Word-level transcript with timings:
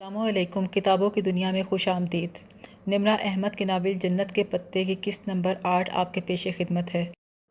السلام 0.00 0.22
علیکم، 0.22 0.66
کتابوں 0.66 1.10
کی 1.10 1.20
دنیا 1.20 1.50
میں 1.50 1.62
خوش 1.62 1.88
آمدید۔ 1.88 2.30
نمرہ 2.86 3.16
احمد 3.20 3.56
کے 3.56 3.64
ناول 3.64 3.92
جنت 3.92 4.32
کے 4.34 4.44
پتے 4.44 4.84
کی 4.84 4.94
قسط 5.00 5.28
نمبر 5.28 5.54
آٹھ 5.62 5.90
آپ 5.92 6.14
کے 6.14 6.20
پیش 6.26 6.48
خدمت 6.58 6.94
ہے۔ 6.94 7.04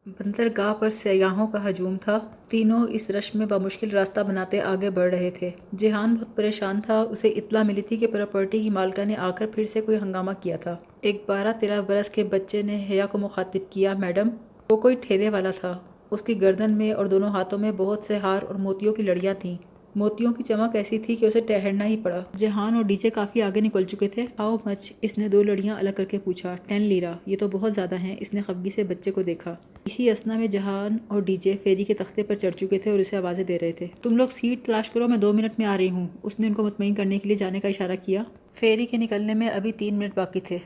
بندرگاہ 0.05 0.73
پر 0.73 0.89
سیاحوں 0.89 1.47
کا 1.47 1.69
ہجوم 1.69 1.97
تھا۔ 1.97 2.19
تینوں 2.47 2.87
اس 2.89 3.09
رش 3.09 3.35
میں 3.35 3.45
بمشکل 3.45 3.89
راستہ 3.89 4.21
بناتے 4.21 4.61
آگے 4.61 4.89
بڑھ 4.89 5.13
رہے 5.15 5.31
تھے۔ 5.31 5.49
جہان 5.77 6.15
بہت 6.15 6.35
پریشان 6.35 6.81
تھا۔ 6.81 7.01
اسے 7.01 7.27
اطلاع 7.27 7.63
ملی 7.63 7.81
تھی 7.81 7.97
کہ 7.97 8.07
پراپرٹی 8.07 8.59
کی 8.59 8.69
مالکہ 8.69 9.05
نے 9.05 9.15
آ 9.15 9.31
کر 9.31 9.47
پھر 9.47 9.63
سے 9.63 9.81
کوئی 9.81 9.97
ہنگامہ 9.97 10.31
کیا 10.41 10.57
تھا۔ 10.57 10.77
ایک 11.01 11.23
بارہ 11.27 11.53
تیرہ 11.59 11.81
برس 11.81 12.09
کے 12.09 12.23
بچے 12.23 12.61
نے 12.61 12.85
حیا 12.89 13.05
کو 13.05 13.17
مخاطب 13.17 13.71
کیا، 13.71 13.93
میڈم، 13.97 14.27
وہ 14.69 14.77
کوئی 14.77 14.95
ٹھیلے 15.01 15.29
والا 15.29 15.51
تھا۔ 15.51 15.79
اس 16.11 16.21
کی 16.21 16.41
گردن 16.41 16.71
میں 16.71 16.91
اور 16.91 17.05
دونوں 17.05 17.29
ہاتھوں 17.29 17.59
میں 17.59 17.71
بہت 17.71 18.03
سے 18.03 18.17
ہار 18.17 18.39
اور 18.47 18.55
موتیوں 18.55 18.93
کی 18.93 19.03
لڑیاں 19.03 19.33
تھیں۔ 19.33 19.74
موتیوں 19.95 20.33
کی 20.33 20.43
چمک 20.43 20.75
ایسی 20.75 20.99
تھی 20.99 21.15
کہ 21.15 21.25
اسے 21.25 21.39
ٹہرنا 21.39 21.85
ہی 21.87 21.97
پڑا۔ 22.03 22.23
جہان 22.37 22.75
اور 22.75 22.83
ڈیجے 22.83 23.09
کافی 23.09 23.41
آگے 23.41 23.61
نکل 23.61 23.83
چکے 23.83 24.07
تھے۔ 24.07 24.25
آؤ 24.37 24.57
مچ، 24.65 24.93
اس 25.01 25.17
نے 25.17 25.27
دو 25.27 25.43
لڑیاں 25.43 25.75
الگ 25.75 25.89
کر 25.95 26.05
کے 26.05 26.19
پوچھا۔ 26.19 26.55
ٹین 26.67 26.81
لیرا، 26.81 27.13
یہ 27.25 27.37
تو 27.37 27.47
بہت 27.47 27.73
زیادہ 27.73 27.95
ہیں۔ 27.95 28.15
اس 28.19 28.33
نے 28.33 28.41
خفگی 28.41 28.69
سے 28.69 28.83
بچے 28.83 29.11
کو 29.11 29.21
دیکھا۔ 29.23 29.55
اسی 29.85 30.09
اسنا 30.09 30.37
میں 30.37 30.47
جہان 30.47 30.97
اور 31.07 31.21
ڈیجے 31.21 31.55
فیری 31.63 31.83
کے 31.83 31.93
تختے 31.93 32.23
پر 32.23 32.35
چڑھ 32.35 32.55
چکے 32.55 32.79
تھے 32.79 32.91
اور 32.91 32.99
اسے 32.99 33.17
آوازیں 33.17 33.43
دے 33.43 33.57
رہے 33.61 33.71
تھے۔ 33.71 33.87
تم 34.01 34.17
لوگ 34.17 34.27
سیٹ 34.31 34.65
تلاش 34.65 34.89
کرو، 34.89 35.07
میں 35.07 35.17
دو 35.17 35.33
منٹ 35.33 35.51
میں 35.57 35.67
آ 35.67 35.77
رہی 35.77 35.89
ہوں۔ 35.89 36.07
اس 36.23 36.39
نے 36.39 36.47
ان 36.47 36.53
کو 36.53 36.63
مطمئن 36.63 36.95
کرنے 36.95 37.19
کے 37.19 37.27
لیے 37.27 37.37
جانے 37.37 37.59
کا 37.59 37.67
اشارہ 37.67 37.95
کیا۔ 38.05 38.23
فیری 38.51 38.85
کے 38.85 38.97
نکلنے 38.97 39.33
میں 39.33 39.47
ابھی 39.47 39.71
تین 39.71 39.95
منٹ 39.95 40.11
باقی 40.15 40.39
تھے۔ 40.39 40.57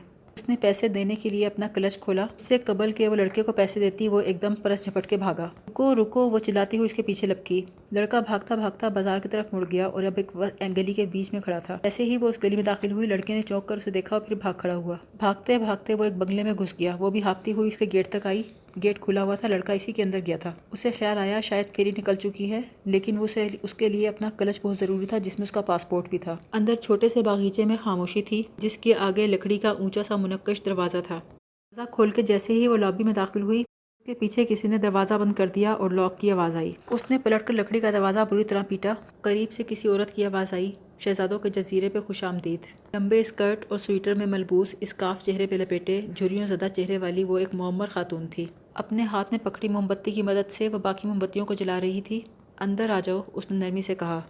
نے 0.50 0.56
پیسے 0.60 0.88
دینے 0.88 1.14
کے 1.14 1.28
لیے 1.28 1.46
اپنا 1.46 1.68
کلچ 1.74 1.98
کھولا۔ 1.98 2.22
اس 2.22 2.42
سے 2.42 2.58
قبل 2.58 2.92
کے 2.92 3.08
وہ 3.08 3.16
لڑکے 3.16 3.42
کو 3.42 3.52
پیسے 3.52 3.80
دیتی، 3.80 4.08
وہ 4.08 4.20
ایک 4.20 4.42
دم 4.42 4.54
پرس 4.54 4.84
جھپٹ 4.84 5.06
کے 5.06 5.16
بھاگا۔ 5.16 5.48
رکو 5.68 5.94
رکو، 5.94 6.28
وہ 6.30 6.38
چلاتی 6.38 6.76
ہوئی 6.76 6.86
اس 6.86 6.94
کے 6.94 7.02
پیچھے 7.02 7.26
لپکی۔ 7.26 7.60
لڑکا 7.92 8.20
بھاگتا 8.20 8.54
بھاگتا 8.54 8.88
بازار 8.88 9.18
کی 9.18 9.28
طرف 9.28 9.52
مڑ 9.52 9.64
گیا 9.72 9.86
اور 9.86 10.02
اب 10.02 10.12
ایک 10.16 10.36
گلی 10.76 10.92
کے 10.92 11.06
بیچ 11.06 11.32
میں 11.32 11.40
کھڑا 11.40 11.58
تھا۔ 11.58 11.78
ایسے 11.82 12.04
ہی 12.04 12.16
وہ 12.16 12.28
اس 12.28 12.42
گلی 12.44 12.56
میں 12.56 12.64
داخل 12.64 12.92
ہوئی۔ 12.92 13.06
لڑکے 13.08 13.34
نے 13.34 13.42
چونک 13.42 13.66
کر 13.66 13.76
اسے 13.76 13.90
دیکھا 13.90 14.16
اور 14.16 14.26
پھر 14.26 14.36
بھاگ 14.36 14.52
کھڑا 14.58 14.76
ہوا۔ 14.76 14.96
بھاگتے 15.18 15.58
بھاگتے 15.58 15.94
وہ 15.94 16.04
ایک 16.04 16.16
بنگلے 16.16 16.42
میں 16.42 16.52
گھس 16.52 16.74
گیا۔ 16.78 16.96
وہ 16.98 17.10
بھی 17.10 17.22
ہاپتی 17.22 17.52
ہوئی 17.52 17.68
اس 17.68 17.76
کے 17.76 17.86
گیٹ 17.92 18.08
تک 18.08 18.26
آئی۔ 18.26 18.42
گیٹ 18.82 19.00
کھلا 19.00 19.22
ہوا 19.22 19.34
تھا، 19.34 19.48
لڑکا 19.48 19.72
اسی 19.72 19.92
کے 19.92 20.02
اندر 20.02 20.18
گیا 20.26 20.36
تھا۔ 20.36 20.52
اسے 20.72 20.90
خیال 20.90 21.18
آیا 21.18 21.40
شاید 21.40 21.66
فیری 21.76 21.90
نکل 21.90 22.14
چکی 22.14 22.50
ہے، 22.50 22.60
لیکن 22.84 23.18
اسے 23.20 23.48
اس 23.62 23.74
کے 23.74 23.88
لیے 23.88 24.08
اپنا 24.08 24.30
کلچ 24.30 24.60
بہت 24.62 24.78
ضروری 24.78 25.06
تھا، 25.06 25.18
جس 25.18 25.38
میں 25.38 25.44
اس 25.44 25.52
کا 25.52 25.60
پاسپورٹ 25.60 26.08
بھی 26.08 26.18
تھا۔ 26.18 26.36
اندر 26.52 26.74
چھوٹے 26.74 27.08
سے 27.08 27.22
باغیچے 27.22 27.64
میں 27.64 27.76
خاموشی 27.82 28.22
تھی، 28.22 28.42
جس 28.58 28.78
کے 28.78 28.94
آگے 28.94 29.26
لکڑی 29.26 29.58
کا 29.58 29.70
اونچا 29.70 30.02
سا 30.02 30.16
منقش 30.16 30.64
دروازہ 30.64 30.98
تھا۔ 31.06 31.18
دروازہ 31.18 31.90
کھول 31.90 32.10
کے 32.10 32.22
جیسے 32.22 32.52
ہی 32.52 32.68
وہ 32.68 32.76
لابی 32.76 33.04
میں 33.04 33.12
داخل 33.12 33.42
ہوئی 33.42 33.64
اس 34.00 34.06
کے 34.06 34.14
پیچھے 34.14 34.44
کسی 34.48 34.68
نے 34.68 34.78
دروازہ 34.78 35.14
بند 35.14 35.32
کر 35.32 35.46
دیا 35.46 35.72
اور 35.72 35.90
لاک 35.90 36.20
کی 36.20 36.30
آواز 36.30 36.56
آئی۔ 36.56 36.72
اس 36.90 37.10
نے 37.10 37.18
پلٹ 37.18 37.46
کر 37.46 37.54
لکڑی 37.54 37.80
کا 37.80 37.90
دروازہ 37.90 38.20
بری 38.30 38.44
طرح 38.44 38.62
پیٹا۔ 38.68 38.92
قریب 39.20 39.52
سے 39.52 39.62
کسی 39.68 39.88
عورت 39.88 40.14
کی 40.14 40.24
آواز 40.24 40.52
آئی۔ 40.52 40.72
شہزادوں 40.98 41.38
کے 41.38 41.48
جزیرے 41.48 41.88
پہ 41.88 42.00
خوش 42.00 42.24
آمدید۔ 42.24 42.60
لمبے 42.94 43.20
اسکرٹ 43.20 43.64
اور 43.68 43.78
سویٹر 43.78 44.14
میں 44.14 44.26
ملبوس 44.26 44.74
اسکارف 44.80 45.22
چہرے 45.22 45.46
پہ 45.46 45.54
لپیٹے، 45.54 46.00
جھریوں 46.16 46.46
زدہ 46.46 46.68
چہرے 46.72 46.98
والی 46.98 47.24
وہ 47.24 47.38
ایک 47.38 47.54
معمر 47.54 47.86
خاتون 47.86 48.26
تھی۔ 48.26 48.46
اپنے 48.74 49.02
ہاتھ 49.02 49.28
میں 49.30 49.44
پکڑی 49.44 49.68
موم 49.68 49.86
بتی 49.86 50.10
کی 50.10 50.22
مدد 50.22 50.50
سے 50.50 50.68
وہ 50.68 50.78
باقی 50.78 51.08
موم 51.08 51.18
بتیوں 51.18 51.46
کو 51.46 51.54
جلا 51.54 51.80
رہی 51.80 52.00
تھی۔ 52.00 52.20
اندر 52.60 52.90
آ 52.90 53.00
جاؤ، 53.00 53.22
اس 53.32 53.50
نے 53.50 53.56
نرمی 53.58 53.82
سے 53.82 53.94
کہا۔ 53.94 54.20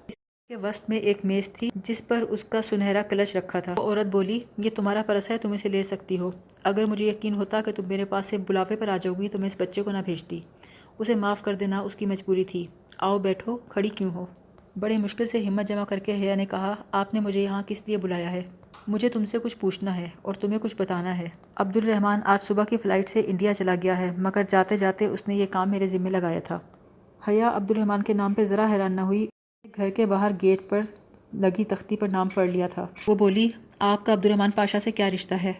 کے 0.50 0.56
وسط 0.56 0.88
میں 0.88 0.96
ایک 0.96 1.18
میز 1.24 1.48
تھی 1.52 1.70
جس 1.74 2.08
پر 2.08 2.24
اس 2.28 2.44
کا 2.44 2.62
سنہرا 2.62 3.02
کلچ 3.02 3.36
رکھا 3.36 3.60
تھا۔ 3.60 3.74
وہ 3.78 3.82
عورت 3.82 4.06
بولی، 4.06 4.40
یہ 4.58 4.70
تمہارا 4.74 5.02
پرس 5.06 5.30
ہے 5.30 5.38
تم 5.38 5.52
اسے 5.52 5.68
لے 5.68 5.82
سکتی 5.82 6.18
ہو۔ 6.18 6.30
اگر 6.62 6.84
مجھے 6.84 7.04
یقین 7.04 7.34
ہوتا 7.34 7.60
کہ 7.60 7.72
تم 7.72 7.82
میرے 7.88 8.04
پاس 8.04 8.26
سے 8.26 8.38
بلاوے 8.38 8.76
پر 8.76 8.88
آ 8.88 8.96
جاؤ 8.96 9.14
گی 9.14 9.28
تو 9.28 9.38
میں 9.38 9.46
اس 9.46 9.56
بچے 9.58 9.82
کو 9.82 9.90
نہ 9.90 9.98
بھیجتی۔ 10.04 10.40
اسے 10.98 11.14
معاف 11.14 11.42
کر 11.42 11.54
دینا 11.54 11.80
اس 11.80 11.96
کی 11.96 12.06
مجبوری 12.06 12.44
تھی۔ 12.44 12.66
آؤ 12.98 13.18
بیٹھو، 13.18 13.56
کھڑی 13.68 13.88
کیوں 13.88 14.10
ہو؟ 14.10 14.26
بڑے 14.76 14.96
مشکل 14.96 15.26
سے 15.26 15.44
ہمت 15.44 15.68
جمع 15.68 15.84
کر 15.84 15.98
کے 15.98 16.14
حیا 16.14 16.34
نے 16.34 16.46
کہا، 16.46 16.74
آپ 16.92 17.14
نے 17.14 17.20
مجھے 17.20 17.40
یہاں 17.40 17.62
کس 17.66 17.82
لیے 17.86 17.96
بلایا 17.96 18.32
ہے؟ 18.32 18.42
مجھے 18.88 19.08
تم 19.08 19.24
سے 19.24 19.38
کچھ 19.38 19.56
پوچھنا 19.56 19.96
ہے 19.96 20.08
اور 20.22 20.34
تمہیں 20.34 20.58
کچھ 20.58 20.76
بتانا 20.78 21.18
ہے۔ 21.18 21.28
عبد 21.56 21.76
الرحمن 21.76 22.20
آج 22.24 22.42
صبح 22.42 22.64
کی 22.64 22.76
فلائٹ 22.76 23.08
سے 23.08 23.22
انڈیا 23.26 23.54
چلا 23.54 23.74
گیا 23.82 23.98
ہے، 23.98 24.10
مگر 24.18 24.42
جاتے 24.48 24.76
جاتے 24.76 25.06
اس 25.06 25.28
نے 25.28 25.34
یہ 25.34 25.46
کام 25.50 25.70
میرے 25.70 25.86
ذمہ 25.86 26.08
لگایا 26.08 26.40
تھا۔ 26.40 26.58
حیا 27.28 27.50
عبد 27.54 27.70
الرحمن 27.70 28.02
کے 28.02 28.12
نام 28.12 28.34
پہ 28.34 28.44
ذرا 28.44 28.72
حیران 28.72 28.92
نہ 28.92 29.00
ہوئی۔ 29.00 29.26
گھر 29.76 29.90
کے 29.90 30.06
باہر 30.06 30.30
گیٹ 30.42 30.58
پر 30.68 30.80
لگی 31.34 31.64
تختی 31.64 31.96
پر 31.96 32.08
نام 32.08 32.28
پڑھ 32.28 32.50
لیا 32.50 32.68
تھا۔ 32.68 32.86
وہ 33.06 33.14
بولی، 33.14 33.48
آپ 33.78 34.06
کا 34.06 34.12
عبدالرحمان 34.12 34.50
پاشا 34.50 34.80
سے 34.80 34.90
کیا 34.90 35.10
رشتہ 35.10 35.34
ہے؟ 35.34 35.52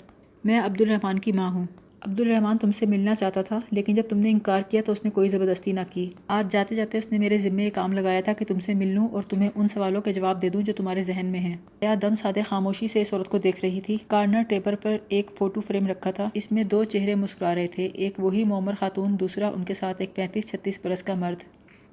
میں 0.45 0.61
عبدالرحمان 0.61 1.19
کی 1.19 1.33
ماں 1.33 1.51
ہوں۔ 1.51 1.67
عبدالرحمٰن 2.07 2.59
تم 2.59 2.73
سے 2.73 2.87
ملنا 2.87 3.15
چاہتا 3.15 3.43
تھا، 3.43 3.61
لیکن 3.71 3.95
جب 3.95 4.03
تم 4.09 4.19
نے 4.19 4.31
انکار 4.31 4.61
کیا 4.61 4.83
تو 4.87 4.93
اس 4.93 5.05
نے 5.05 5.11
کوئی 5.11 5.29
زبردستی 5.29 5.73
نہ 5.73 5.81
کی۔ 5.91 6.11
آج 6.27 6.53
جاتے 6.53 6.75
جاتے 6.75 6.99
اس 6.99 7.13
نے 7.13 7.19
میرے 7.19 7.39
ذمے 7.39 7.65
یہ 7.65 7.71
کام 7.71 7.93
لگایا 7.93 8.21
تھا 8.21 8.33
کہ 8.33 8.45
تم 8.45 8.59
سے 8.59 8.75
مل 8.75 8.89
لوں 8.89 9.09
اور 9.09 9.23
تمہیں 9.23 9.51
ان 9.55 9.69
سوالوں 9.69 10.03
کے 10.03 10.13
جواب 10.13 10.43
دے 10.43 10.49
دوں 10.49 10.63
جو 10.63 10.73
تمہارے 10.73 11.03
ذہن 11.03 11.27
میں 11.27 11.41
ہیں۔ 11.41 11.57
یا 11.81 11.95
دم 12.03 12.15
سادے 12.15 12.43
خاموشی 12.43 12.89
سے 12.89 13.01
اس 13.01 13.15
عورت 13.15 13.29
کو 13.29 13.39
دیکھ 13.39 13.61
رہی 13.65 13.81
تھی؟ 13.81 13.97
کارنر 14.07 14.43
ٹیبل 14.49 14.75
پر 14.77 14.97
ایک 15.09 15.31
فوٹو 15.39 15.61
فریم 15.61 15.87
رکھا 15.87 16.11
تھا۔ 16.11 16.29
اس 16.35 16.53
میں 16.53 16.63
دو 16.63 16.85
چہرے 16.85 17.15
مسکرا 17.15 17.55
رہے 17.55 17.67
تھے۔ 17.67 17.89
ایک 17.93 18.15
وہی 18.19 18.45
معمر 18.45 18.73
خاتون، 18.81 19.21
دوسرا 19.21 19.49
ان 19.49 19.65
کے 19.65 19.75
ساتھ 19.75 19.97
ایک 20.01 20.15
پینتیس 20.15 20.47
چھتیس 20.47 20.79
برس 20.85 21.03
کا 21.03 21.15
مرد، 21.15 21.43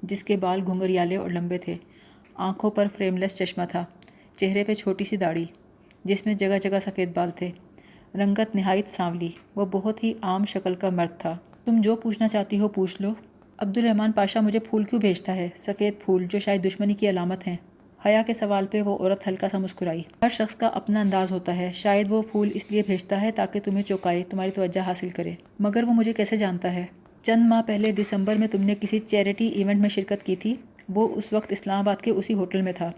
جس 0.03 0.23
کے 0.23 0.37
بال 0.37 0.61
گھنگریالے 0.65 1.15
اور 1.15 1.29
لمبے 1.29 1.57
تھے۔ 1.57 1.75
آنکھوں 2.37 2.71
پر 2.71 2.87
فریم 2.97 3.17
لیس 3.17 3.35
چشمہ 3.35 3.63
تھا۔ 3.69 3.85
چہرے 4.35 4.63
پہ 4.63 4.73
چھوٹی 4.73 5.03
سی 5.03 5.17
داڑھی، 5.17 5.45
جس 6.03 6.25
میں 6.25 6.33
جگہ 6.33 6.57
جگہ 6.61 6.79
سفید 6.85 7.09
بال 7.15 7.29
تھے۔ 7.31 7.51
رنگت 8.15 8.55
نہایت 8.55 8.87
سانولی، 8.87 9.29
وہ 9.55 9.65
بہت 9.71 10.03
ہی 10.03 10.13
عام 10.21 10.45
شکل 10.45 10.75
کا 10.75 10.89
مرد 10.89 11.19
تھا۔ 11.19 11.37
تم 11.65 11.81
جو 11.81 11.95
پوچھنا 11.95 12.27
چاہتی 12.27 12.59
ہو 12.59 12.67
پوچھ 12.67 13.01
لو۔ 13.01 13.13
عبد 13.57 13.77
الرحمن 13.77 14.11
پاشا 14.11 14.39
مجھے 14.39 14.59
پھول 14.59 14.83
کیوں 14.83 15.01
بھیجتا 15.01 15.35
ہے؟ 15.35 15.49
سفید 15.55 15.93
پھول 16.05 16.25
جو 16.29 16.39
شاید 16.39 16.65
دشمنی 16.65 16.93
کی 16.93 17.09
علامت 17.09 17.47
ہیں۔ 17.47 17.55
حیا 18.05 18.21
کے 18.27 18.33
سوال 18.33 18.67
پہ 18.67 18.81
وہ 18.81 18.97
عورت 18.97 19.27
ہلکا 19.27 19.49
سا 19.49 19.57
مسکرائی۔ 19.57 20.03
ہر 20.21 20.29
شخص 20.29 20.55
کا 20.55 20.67
اپنا 20.67 21.01
انداز 21.01 21.31
ہوتا 21.31 21.57
ہے۔ 21.57 21.71
شاید 21.73 22.05
وہ 22.09 22.21
پھول 22.21 22.49
اس 22.53 22.71
لیے 22.71 22.81
بھیجتا 22.85 23.21
ہے 23.21 23.31
تاکہ 23.31 23.59
تمہیں 23.59 23.83
چوکائے، 23.83 24.23
تمہاری 24.29 24.51
توجہ 24.51 24.79
حاصل 24.79 25.09
کرے۔ 25.09 25.31
مگر 25.59 25.83
وہ 25.83 25.93
مجھے 25.93 26.13
کیسے 26.13 26.37
جانتا 26.37 26.73
ہے؟ 26.73 26.85
چند 27.21 27.49
ماہ 27.49 27.61
پہلے 27.61 27.91
دسمبر 27.91 28.35
میں 28.35 28.47
تم 28.47 28.61
نے 28.61 28.75
کسی 28.81 28.99
چیریٹی 28.99 29.47
ایونٹ 29.47 29.81
میں 29.81 29.89
شرکت 29.89 30.25
کی 30.25 30.35
تھی؟ 30.35 30.55
وہ 30.89 31.09
اس 31.15 31.33
وقت 31.33 31.51
اسلام 31.51 31.79
آباد 31.79 32.01
کے 32.01 32.11
اسی 32.11 32.33
ہوٹل 32.33 32.61
میں 32.61 32.73
تھا۔ 32.73 32.91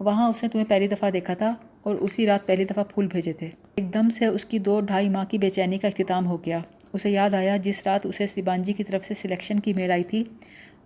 وہاں 0.00 0.28
اس 0.28 0.42
نے 0.42 0.48
تمہیں 0.48 0.66
پہلی 0.68 0.88
دفعہ 0.88 1.10
دیکھا 1.10 1.34
تھا 1.34 1.54
اور 1.82 1.94
اسی 1.94 2.26
رات 2.26 2.46
پہلی 2.46 2.64
دفعہ 2.64 2.84
پھول 2.84 3.06
بھیجے 3.06 3.32
تھے۔ 3.32 3.50
ایک 3.74 3.94
دم 3.94 4.10
سے 4.10 4.26
اس 4.26 4.44
کی 4.44 4.58
دو 4.58 4.80
ڈھائی 4.80 5.08
ماہ 5.08 5.24
کی 5.24 5.38
بے 5.38 5.50
چینی 5.50 5.78
کا 5.78 5.88
اختتام 5.88 6.26
ہو 6.26 6.44
گیا۔ 6.44 6.58
اسے 6.92 7.10
یاد 7.10 7.34
آیا 7.34 7.56
جس 7.56 7.86
رات 7.86 8.06
اسے 8.06 8.26
سیبانجی 8.26 8.72
کی 8.72 8.84
طرف 8.84 9.04
سے 9.04 9.14
سلیکشن 9.14 9.60
کی 9.60 9.72
میل 9.72 9.90
آئی 9.90 10.04
تھی۔ 10.04 10.24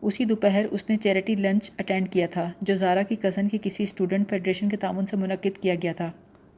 اسی 0.02 0.24
دوپہر 0.24 0.66
اس 0.70 0.84
نے 0.88 0.96
چیریٹی 0.96 1.34
لنچ 1.34 1.70
اٹینڈ 1.78 2.08
کیا 2.08 2.26
تھا، 2.30 2.50
جو 2.60 2.74
زارا 2.74 3.02
کی 3.02 3.16
کزن 3.16 3.48
کی 3.48 3.58
کسی 3.62 3.82
اسٹوڈنٹ 3.82 4.28
فیڈریشن 4.30 4.68
کے 4.68 4.76
تعاون 4.76 5.06
سے 5.06 5.16
منعقد 5.16 5.62
کیا 5.62 5.74
گیا 5.82 5.92
تھا۔ 5.92 6.10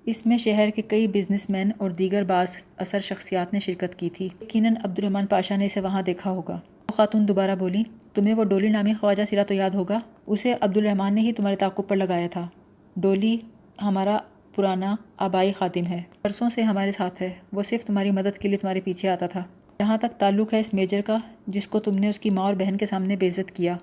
اس 0.05 0.27
میں 0.27 0.39
شہر 0.39 0.71
کے 0.71 0.83
کئی 0.83 1.09
بزنس 1.09 1.51
مین 1.51 1.71
اور 1.79 1.91
دیگر 1.91 2.25
بعض 2.25 2.57
اثر 2.77 2.99
شخصیات 2.99 3.53
نے 3.53 3.61
شرکت 3.61 3.95
کی 3.95 4.11
تھی۔ 4.11 4.29
یقیناً 4.43 4.75
عبد 4.83 4.99
الرحمن 4.99 5.27
پاشا 5.27 5.57
نے 5.57 5.65
اسے 5.65 5.81
وہاں 5.81 6.03
دیکھا 6.03 6.31
ہوگا۔ 6.31 6.61
خاتون 6.93 7.29
دوبارہ 7.29 7.55
بولی، 7.55 7.83
تمہیں 8.15 8.35
وہ 8.35 8.45
ڈولی 8.45 8.69
نامی 8.69 8.95
خواجہ 8.95 9.23
سرا 9.25 9.43
تو 9.43 9.55
یاد 9.55 9.71
ہوگا؟ 9.71 10.01
اسے 10.27 10.55
عبد 10.61 10.77
الرحمن 10.77 11.15
نے 11.15 11.21
ہی 11.21 11.33
تمہارے 11.33 11.57
تعاقب 11.57 11.89
پر 11.89 11.97
لگایا 11.97 12.29
تھا۔ 12.31 12.49
ڈولی 12.97 13.39
ہمارا 13.83 14.17
پرانا 14.55 14.97
آبائی 15.17 15.53
خادم 15.53 15.87
ہے۔ 15.87 16.03
برسوں 16.25 16.51
سے 16.51 16.63
ہمارے 16.63 16.93
ساتھ 16.93 17.23
ہے۔ 17.23 17.33
وہ 17.53 17.63
صرف 17.63 17.85
تمہاری 17.85 18.11
مدد 18.11 18.39
کے 18.39 18.49
لیے 18.49 18.59
تمہارے 18.59 18.81
پیچھے 18.81 19.09
آتا 19.09 19.27
تھا۔ 19.27 19.43
جہاں 19.79 19.97
تک 19.97 20.21
تعلق 20.21 20.55
ہے 20.55 20.61
اس 20.61 20.75
میجر 20.75 21.01
کا، 21.01 21.17
جس 21.47 21.69
کو 21.69 21.79
تم 21.79 21.95
نے 21.95 22.09
اس 22.09 22.19
کی 22.19 22.31
ماں 22.31 22.45
اور 22.45 22.55
بہن 22.55 22.77
کے 22.77 22.87
سامنے 22.87 23.17
بے 23.17 23.27
عزت 23.27 23.51
کیا۔ 23.51 23.77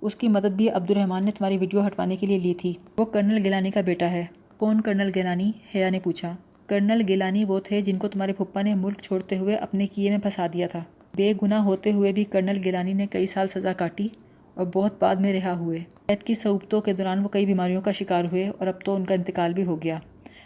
اس 0.00 0.14
کی 0.14 0.28
مدد 0.28 0.54
بھی 0.56 0.70
عبد 0.70 0.90
الرحمن 0.90 1.24
نے 1.24 1.30
تمہاری 1.30 1.58
ویڈیو 1.58 1.86
ہٹوانے 1.86 2.16
کے 2.16 2.26
لیے 2.26 2.38
لی 2.38 2.54
تھی۔ 2.54 2.72
وہ 2.98 3.04
کرنل 3.04 3.38
گیلانی 3.44 3.70
کا 3.70 3.80
بیٹا 3.80 4.10
ہے۔ 4.10 4.24
کون 4.56 4.80
کرنل 4.80 5.10
گیلانی؟ 5.14 5.52
حیا 5.74 5.90
نے 5.90 6.00
پوچھا۔ 6.00 6.36
کرنل 6.66 7.02
گیلانی 7.08 7.44
وہ 7.44 7.60
تھے 7.60 7.80
جن 7.80 7.98
کو 7.98 8.08
تمہارے 8.08 8.32
پھپھا 8.32 8.62
نے 8.62 8.74
ملک 8.74 9.00
چھوڑتے 9.00 9.38
ہوئے 9.38 9.54
اپنے 9.54 9.86
کیے 9.86 10.10
میں 10.10 10.18
پھنسا 10.18 10.46
دیا 10.52 10.66
تھا۔ 10.66 10.84
بے 11.16 11.32
گناہ 11.42 11.62
ہوتے 11.62 11.92
ہوئے 11.92 12.12
بھی 12.12 12.24
کرنل 12.24 12.60
گیلانی 12.64 12.92
نے 12.92 13.06
کئی 13.06 13.26
سال 13.26 13.48
سزا 13.48 13.72
کاٹی 13.72 14.08
اور 14.54 14.66
بہت 14.74 15.00
بعد 15.00 15.16
میں 15.16 15.40
رہا 15.40 15.58
ہوئے۔ 15.58 15.78
قید 16.06 16.22
کی 16.22 16.34
صعوبتوں 16.34 16.80
کے 16.80 16.92
دوران 16.92 17.18
وہ 17.18 17.28
کئی 17.28 17.46
بیماریوں 17.46 17.82
کا 17.82 17.92
شکار 17.92 18.24
ہوئے 18.24 18.48
اور 18.48 18.66
اب 18.66 18.80
تو 18.84 18.94
ان 18.94 19.04
کا 19.04 19.14
انتقال 19.14 19.52
بھی 19.52 19.64
ہو 19.64 19.82
گیا۔ 19.82 19.98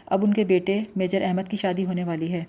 اب 0.07 0.25
ان 0.25 0.33
کے 0.33 0.45
بیٹے 0.45 0.83
میجر 0.97 1.23
احمد 1.23 1.49
کی 1.49 1.57
شادی 1.57 1.87
ہونے 1.87 2.05
والی 2.05 2.33
ہے۔ 2.33 2.45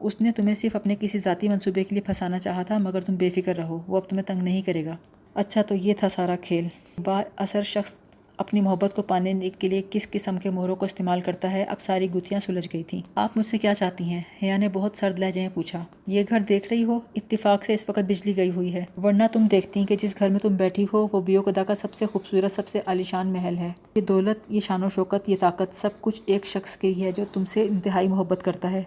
اس 0.00 0.20
نے 0.20 0.32
تمہیں 0.32 0.54
صرف 0.54 0.76
اپنے 0.76 0.96
کسی 1.00 1.18
ذاتی 1.18 1.48
منصوبے 1.48 1.84
کے 1.84 1.94
لیے 1.94 2.02
پھنسانا 2.02 2.38
چاہا 2.38 2.62
تھا، 2.62 2.78
مگر 2.78 3.00
تم 3.00 3.14
بے 3.14 3.30
فکر 3.30 3.56
رہو، 3.56 3.80
وہ 3.88 3.96
اب 3.96 4.08
تمہیں 4.08 4.24
تنگ 4.24 4.42
نہیں 4.42 4.62
کرے 4.62 4.84
گا۔ 4.84 4.96
اچھا 5.34 5.62
تو 5.62 5.74
یہ 5.74 5.94
تھا 5.98 6.08
سارا 6.08 6.36
کھیل۔ 6.36 6.68
با 7.04 7.22
اثر 7.36 7.62
شخص 7.62 7.98
اپنی 8.36 8.60
محبت 8.60 8.96
کو 8.96 9.02
پانے 9.02 9.50
کے 9.58 9.68
لیے 9.68 9.82
کس 9.90 10.10
قسم 10.10 10.36
کے 10.36 10.50
مہروں 10.50 10.76
کو 10.76 10.84
استعمال 10.84 11.20
کرتا 11.20 11.52
ہے؟ 11.52 11.62
اب 11.62 11.80
ساری 11.80 12.10
گتھیاں 12.14 12.40
سلجھ 12.40 12.68
گئی 12.72 12.82
تھیں۔ 12.82 13.00
آپ 13.14 13.36
مجھ 13.36 13.46
سے 13.46 13.58
کیا 13.58 13.74
چاہتی 13.74 14.04
ہیں؟ 14.04 14.22
حیا 14.42 14.56
نے 14.56 14.68
بہت 14.72 14.96
سرد 14.96 15.18
لہجے 15.18 15.40
میں 15.40 15.48
پوچھا۔ 15.54 15.84
یہ 16.06 16.22
گھر 16.28 16.40
دیکھ 16.40 16.68
رہی 16.70 16.84
ہو؟ 16.84 17.00
اتفاق 17.14 17.64
سے 17.64 17.74
اس 17.74 17.84
وقت 17.88 17.98
بجلی 17.98 18.36
گئی 18.36 18.50
ہوئی 18.50 18.74
ہے۔ 18.74 18.84
ورنہ 19.02 19.22
تم 19.32 19.46
دیکھتی 19.50 19.80
ہیں 19.80 19.86
کہ 19.86 19.96
جس 19.96 20.18
گھر 20.18 20.28
میں 20.28 20.38
تم 20.38 20.56
بیٹھی 20.56 20.86
ہو، 20.92 21.06
وہ 21.12 21.20
بیو 21.20 21.42
کدا 21.42 21.64
کا 21.64 21.74
سب 21.74 21.94
سے 21.94 22.06
خوبصورت، 22.06 22.52
سب 22.52 22.68
سے 22.68 22.80
عالیشان 22.86 23.26
محل 23.26 23.58
ہے۔ 23.58 23.72
یہ 23.94 24.00
دولت، 24.00 24.36
یہ 24.48 24.60
شان 24.60 24.84
و 24.84 24.88
شوکت، 24.88 25.28
یہ 25.28 25.36
طاقت، 25.40 25.74
سب 25.74 25.90
کچھ 26.00 26.22
ایک 26.26 26.46
شخص 26.46 26.76
کی 26.76 27.04
ہے 27.04 27.12
جو 27.12 27.24
تم 27.32 27.44
سے 27.44 27.62
انتہائی 27.62 28.08
محبت 28.08 28.42
کرتا 28.42 28.70
ہے۔ 28.70 28.82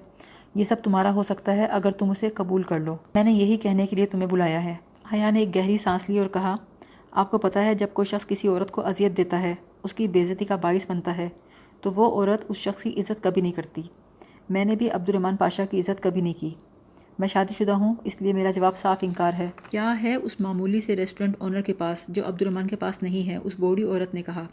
یہ 0.55 0.63
سب 0.63 0.75
تمہارا 0.83 1.13
ہو 1.13 1.23
سکتا 1.23 1.55
ہے 1.55 1.65
اگر 1.65 1.91
تم 1.91 2.09
اسے 2.09 2.29
قبول 2.29 2.61
کر 2.61 2.79
لو۔ 2.79 2.95
میں 3.15 3.23
نے 3.23 3.31
یہی 3.31 3.57
کہنے 3.57 3.87
کے 3.87 3.95
لیے 3.95 4.05
تمہیں 4.05 4.27
بلایا 4.27 4.63
ہے۔ 4.63 4.73
حیا 5.13 5.31
نے 5.31 5.39
ایک 5.39 5.55
گہری 5.55 5.77
سانس 5.77 6.09
لی 6.09 6.19
اور 6.19 6.27
کہا 6.27 6.55
آپ 7.17 7.31
کو 7.31 7.37
پتہ 7.37 7.59
ہے 7.59 7.75
جب 7.75 7.87
کوئی 7.93 8.05
شخص 8.05 8.27
کسی 8.27 8.47
عورت 8.47 8.71
کو 8.71 8.85
اذیت 8.85 9.17
دیتا 9.17 9.41
ہے، 9.41 9.55
اس 9.83 9.93
کی 9.93 10.07
بےزتی 10.07 10.45
کا 10.45 10.55
باعث 10.55 10.85
بنتا 10.89 11.17
ہے، 11.17 11.29
تو 11.81 11.91
وہ 11.91 12.11
عورت 12.11 12.45
اس 12.49 12.57
شخص 12.57 12.83
کی 12.83 12.89
عزت 12.89 13.23
کبھی 13.23 13.41
نہیں 13.41 13.51
کرتی۔ 13.51 13.81
میں 14.49 14.65
نے 14.65 14.75
بھی 14.75 14.89
عبد 14.89 15.09
الرحمن 15.09 15.35
پاشا 15.35 15.65
کی 15.65 15.79
عزت 15.79 16.03
کبھی 16.03 16.21
نہیں 16.21 16.33
کی۔ 16.33 16.49
میں 17.19 17.27
شادی 17.27 17.53
شدہ 17.53 17.71
ہوں، 17.71 17.95
اس 18.03 18.21
لیے 18.21 18.33
میرا 18.33 18.51
جواب 18.51 18.77
صاف 18.77 18.97
انکار 19.01 19.31
ہے۔ 19.33 19.49
کیا 19.69 20.03
ہے 20.03 20.15
اس 20.15 20.39
معمولی 20.39 20.81
سے 20.81 20.95
ریسٹورنٹ 20.95 21.35
اونر 21.39 21.61
کے 21.61 21.73
پاس 21.73 22.05
جو 22.07 22.21
عبد 22.27 22.41
الرحمن 22.41 22.67
کے 22.67 22.75
پاس 22.75 23.03
نہیں 23.03 23.29
ہے؟ 23.29 23.35
اس 23.35 23.59
بوڑھی 23.59 23.83
عورت 23.83 24.13
نے 24.13 24.21
کہا۔ 24.21 24.45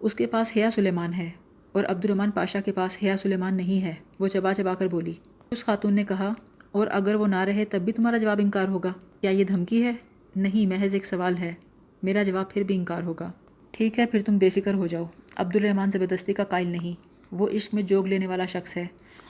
اس 0.00 0.14
کے 0.14 0.26
پاس 0.26 0.52
حیا 0.56 0.70
سلیمان 0.70 1.14
ہے 1.14 1.30
اور 1.72 1.84
عبد 1.84 2.04
الرحمن 2.04 2.30
پاشا 2.30 2.60
کے 2.60 2.72
پاس 2.72 2.98
حیا 3.02 3.16
سلیمان 3.16 3.54
نہیں 3.54 3.84
ہے۔ 3.84 3.94
وہ 4.20 4.28
چبا 4.28 4.54
چبا 4.54 4.74
کر 4.74 4.86
بولی۔ 4.86 5.14
اس 5.50 5.64
خاتون 5.64 5.94
نے 5.94 6.04
کہا، 6.04 6.32
اور 6.72 6.86
اگر 6.90 7.14
وہ 7.14 7.26
نہ 7.26 7.40
رہے 7.40 7.64
تب 7.64 7.80
بھی 7.80 7.92
تمہارا 7.92 8.16
جواب 8.16 8.40
انکار 8.42 8.68
ہوگا۔ 8.68 8.92
کیا 9.20 9.30
یہ 9.30 9.44
دھمکی 9.44 9.84
ہے؟ 9.84 9.92
نہیں، 10.36 10.66
محض 10.66 10.94
ایک 10.94 11.04
سوال 11.04 11.38
ہے۔ 11.38 11.54
میرا 12.02 12.22
جواب 12.22 12.50
پھر 12.50 12.62
بھی 12.62 12.74
انکار 12.74 13.02
ہوگا۔ 13.02 13.32
ٹھیک 13.70 13.98
ہے، 13.98 14.06
پھر 14.06 14.22
تم 14.22 14.38
بے 14.38 14.50
فکر 14.50 14.74
ہو 14.74 14.86
جاؤ۔ 14.86 15.04
عبد 15.36 15.56
الرحمن 15.56 15.90
زبردستی 15.90 16.32
کا 16.32 16.44
قائل 16.44 16.66
نہیں۔ 16.66 17.10
وہ 17.32 17.48
عشق 17.48 17.74
میں 17.74 17.82
جوگ 17.82 18.06
لینے 18.06 18.26
والا 18.26 18.46
شخص 18.46 18.76
ہے۔ 18.76 18.86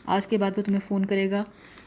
آج 0.06 0.26
کے 0.26 0.38
بعد 0.38 0.50
وہ 0.56 0.62
تمہیں 0.62 0.80
فون 0.80 1.04
کرے 1.04 1.30
گا، 1.30 1.44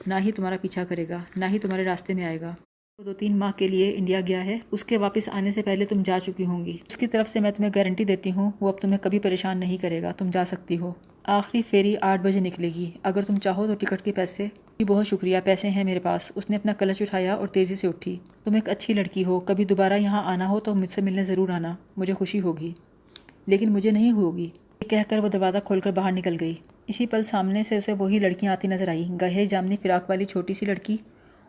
نہ 0.07 0.13
ہی 0.19 0.31
تمہارا 0.31 0.55
پیچھا 0.61 0.83
کرے 0.83 1.09
گا، 1.09 1.17
نہ 1.37 1.45
ہی 1.45 1.59
تمہارے 1.59 1.83
راستے 1.83 2.13
میں 2.13 2.25
آئے 2.25 2.41
گا۔ 2.41 2.55
وہ 2.99 3.03
دو 3.03 3.13
تین 3.13 3.37
ماہ 3.37 3.51
کے 3.57 3.67
لیے 3.67 3.93
انڈیا 3.97 4.21
گیا 4.27 4.45
ہے۔ 4.45 4.59
اس 4.71 4.83
کے 4.83 4.97
واپس 4.97 5.29
آنے 5.29 5.51
سے 5.51 5.61
پہلے 5.61 5.85
تم 5.85 6.01
جا 6.05 6.19
چکی 6.19 6.45
ہوں 6.45 6.65
گی۔ 6.65 6.77
اس 6.87 6.97
کی 6.97 7.07
طرف 7.07 7.29
سے 7.29 7.39
میں 7.39 7.51
تمہیں 7.51 7.71
گارنٹی 7.75 8.03
دیتی 8.03 8.31
ہوں، 8.31 8.51
وہ 8.61 8.67
اب 8.67 8.81
تمہیں 8.81 8.97
کبھی 9.01 9.19
پریشان 9.19 9.57
نہیں 9.57 9.77
کرے 9.77 10.01
گا۔ 10.01 10.11
تم 10.11 10.29
جا 10.29 10.45
سکتی 10.45 10.77
ہو۔ 10.77 10.93
آخری 11.23 11.61
فیری 11.61 11.95
آٹھ 12.01 12.21
بجے 12.21 12.39
نکلے 12.39 12.67
گی۔ 12.67 12.91
اگر 13.03 13.21
تم 13.21 13.35
چاہو 13.35 13.67
تو 13.67 13.75
ٹکٹ 13.75 14.01
کے 14.01 14.11
پیسے 14.11 14.47
بہت 14.83 15.07
شکریہ، 15.07 15.37
پیسے 15.43 15.69
ہیں 15.69 15.83
میرے 15.83 15.99
پاس۔ 15.99 16.31
اس 16.35 16.49
نے 16.49 16.55
اپنا 16.55 16.73
کلچ 16.73 17.01
اٹھایا 17.01 17.33
اور 17.33 17.47
تیزی 17.47 17.75
سے 17.75 17.87
اٹھی۔ 17.87 18.17
تم 18.43 18.53
ایک 18.53 18.69
اچھی 18.69 18.93
لڑکی 18.93 19.25
ہو، 19.25 19.39
کبھی 19.39 19.65
دوبارہ 19.65 19.93
یہاں 19.93 20.23
آنا 20.23 20.49
ہو 20.49 20.59
تو 20.59 20.75
مجھ 20.75 20.89
سے 20.89 21.01
ملنے 21.01 21.23
ضرور 21.23 21.49
آنا۔ 21.49 21.75
مجھے 21.97 22.13
خوشی 22.13 22.41
ہوگی، 22.41 22.73
لیکن 23.45 23.71
مجھے 23.71 23.91
نہیں 23.91 24.11
ہوگی۔ 24.11 24.49
کہہ 24.89 25.09
کر 25.09 25.17
وہ 25.17 25.27
دروازہ 25.27 25.57
کھول 25.65 25.79
کر 25.79 25.91
باہر 25.91 26.11
نکل 26.11 26.37
گئی۔ 26.39 26.53
اسی 26.87 27.05
پل 27.05 27.23
سامنے 27.23 27.63
سے 27.63 27.77
اسے 27.77 27.93
وہی 27.93 28.19
لڑکیاں 28.19 28.51
آتی 28.51 28.67
نظر 28.67 28.89
آئیں۔ 28.89 29.19
گہرے 29.21 29.45
جامنی 29.45 29.77
فراق 29.81 30.09
والی 30.09 30.25
چھوٹی 30.25 30.53
سی 30.53 30.65
لڑکی 30.65 30.97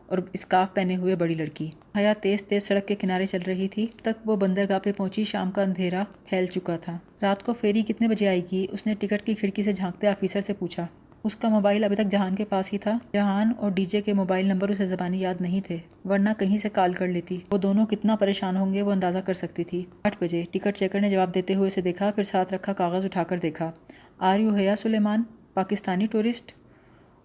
اور 0.06 0.18
اسکارف 0.32 0.74
پہنے 0.74 0.96
ہوئے 0.96 1.16
بڑی 1.16 1.34
لڑکی۔ 1.34 1.70
حیا 1.98 2.12
تیز 2.20 2.44
تیز 2.44 2.62
سڑک 2.62 2.88
کے 2.88 2.94
کنارے 2.94 3.26
چل 3.26 3.42
رہی 3.46 3.68
تھی۔ 3.68 3.86
تک 4.02 4.28
وہ 4.28 4.36
بندرگاہ 4.36 4.78
پہ 4.78 4.92
پہنچی، 4.92 5.24
شام 5.24 5.50
کا 5.50 5.62
اندھیرا 5.62 6.04
پھیل 6.24 6.46
چکا 6.46 6.76
تھا۔ 6.76 6.98
رات 7.22 7.42
کو 7.42 7.52
فیری 7.52 7.82
کتنے 7.82 8.08
بجے 8.08 8.28
آئے 8.28 8.40
گی؟ 8.52 8.66
اس 8.70 8.86
نے 8.86 8.94
ٹکٹ 8.94 9.22
کی 9.22 9.34
کھڑکی 9.34 9.62
سے 9.62 9.72
جھانکتے 9.72 10.08
آفیسر 10.08 10.40
سے 10.40 10.52
پوچھا۔ 10.52 10.86
اس 11.24 11.36
کا 11.36 11.48
موبائل 11.48 11.84
ابھی 11.84 11.96
تک 11.96 12.04
جہان 12.10 12.34
کے 12.34 12.44
پاس 12.44 12.72
ہی 12.72 12.78
تھا۔ 12.78 12.98
جہان 13.14 13.52
اور 13.58 13.70
ڈی 13.70 13.84
جے 13.84 14.00
کے 14.00 14.12
موبائل 14.12 14.46
نمبر 14.46 14.68
اسے 14.68 14.86
زبانی 14.86 15.20
یاد 15.20 15.34
نہیں 15.40 15.60
تھے، 15.66 15.76
ورنہ 16.04 16.28
کہیں 16.38 16.56
سے 16.56 16.68
کال 16.68 16.92
کر 16.92 17.08
لیتی۔ 17.08 17.38
وہ 17.52 17.58
دونوں 17.58 17.86
کتنا 17.86 18.16
پریشان 18.16 18.56
ہوں 18.56 18.74
گے 18.74 18.82
وہ 18.82 18.92
اندازہ 18.92 19.18
کر 19.18 19.34
سکتی 19.34 19.64
تھی۔ 19.64 19.84
آٹھ 20.04 20.16
بجے، 20.20 20.44
ٹکٹ 20.50 20.76
چیکر 20.76 21.00
نے 21.00 21.10
جواب 21.10 21.34
دیتے 21.34 21.54
ہوئے 21.54 21.68
اسے 21.68 21.80
دیکھا، 21.80 22.10
پھر 22.10 22.22
ساتھ 22.22 22.54
رکھا 22.54 22.72
کاغذ 22.72 23.04
اٹھا 23.04 23.22
کر 23.22 23.38
دیکھا۔ 23.38 23.70
آر 24.18 24.40
یو 24.40 24.54
حیا 24.54 24.76
سلیمان، 24.76 25.22
پاکستانی 25.54 26.06
ٹورسٹ؟ 26.06 26.52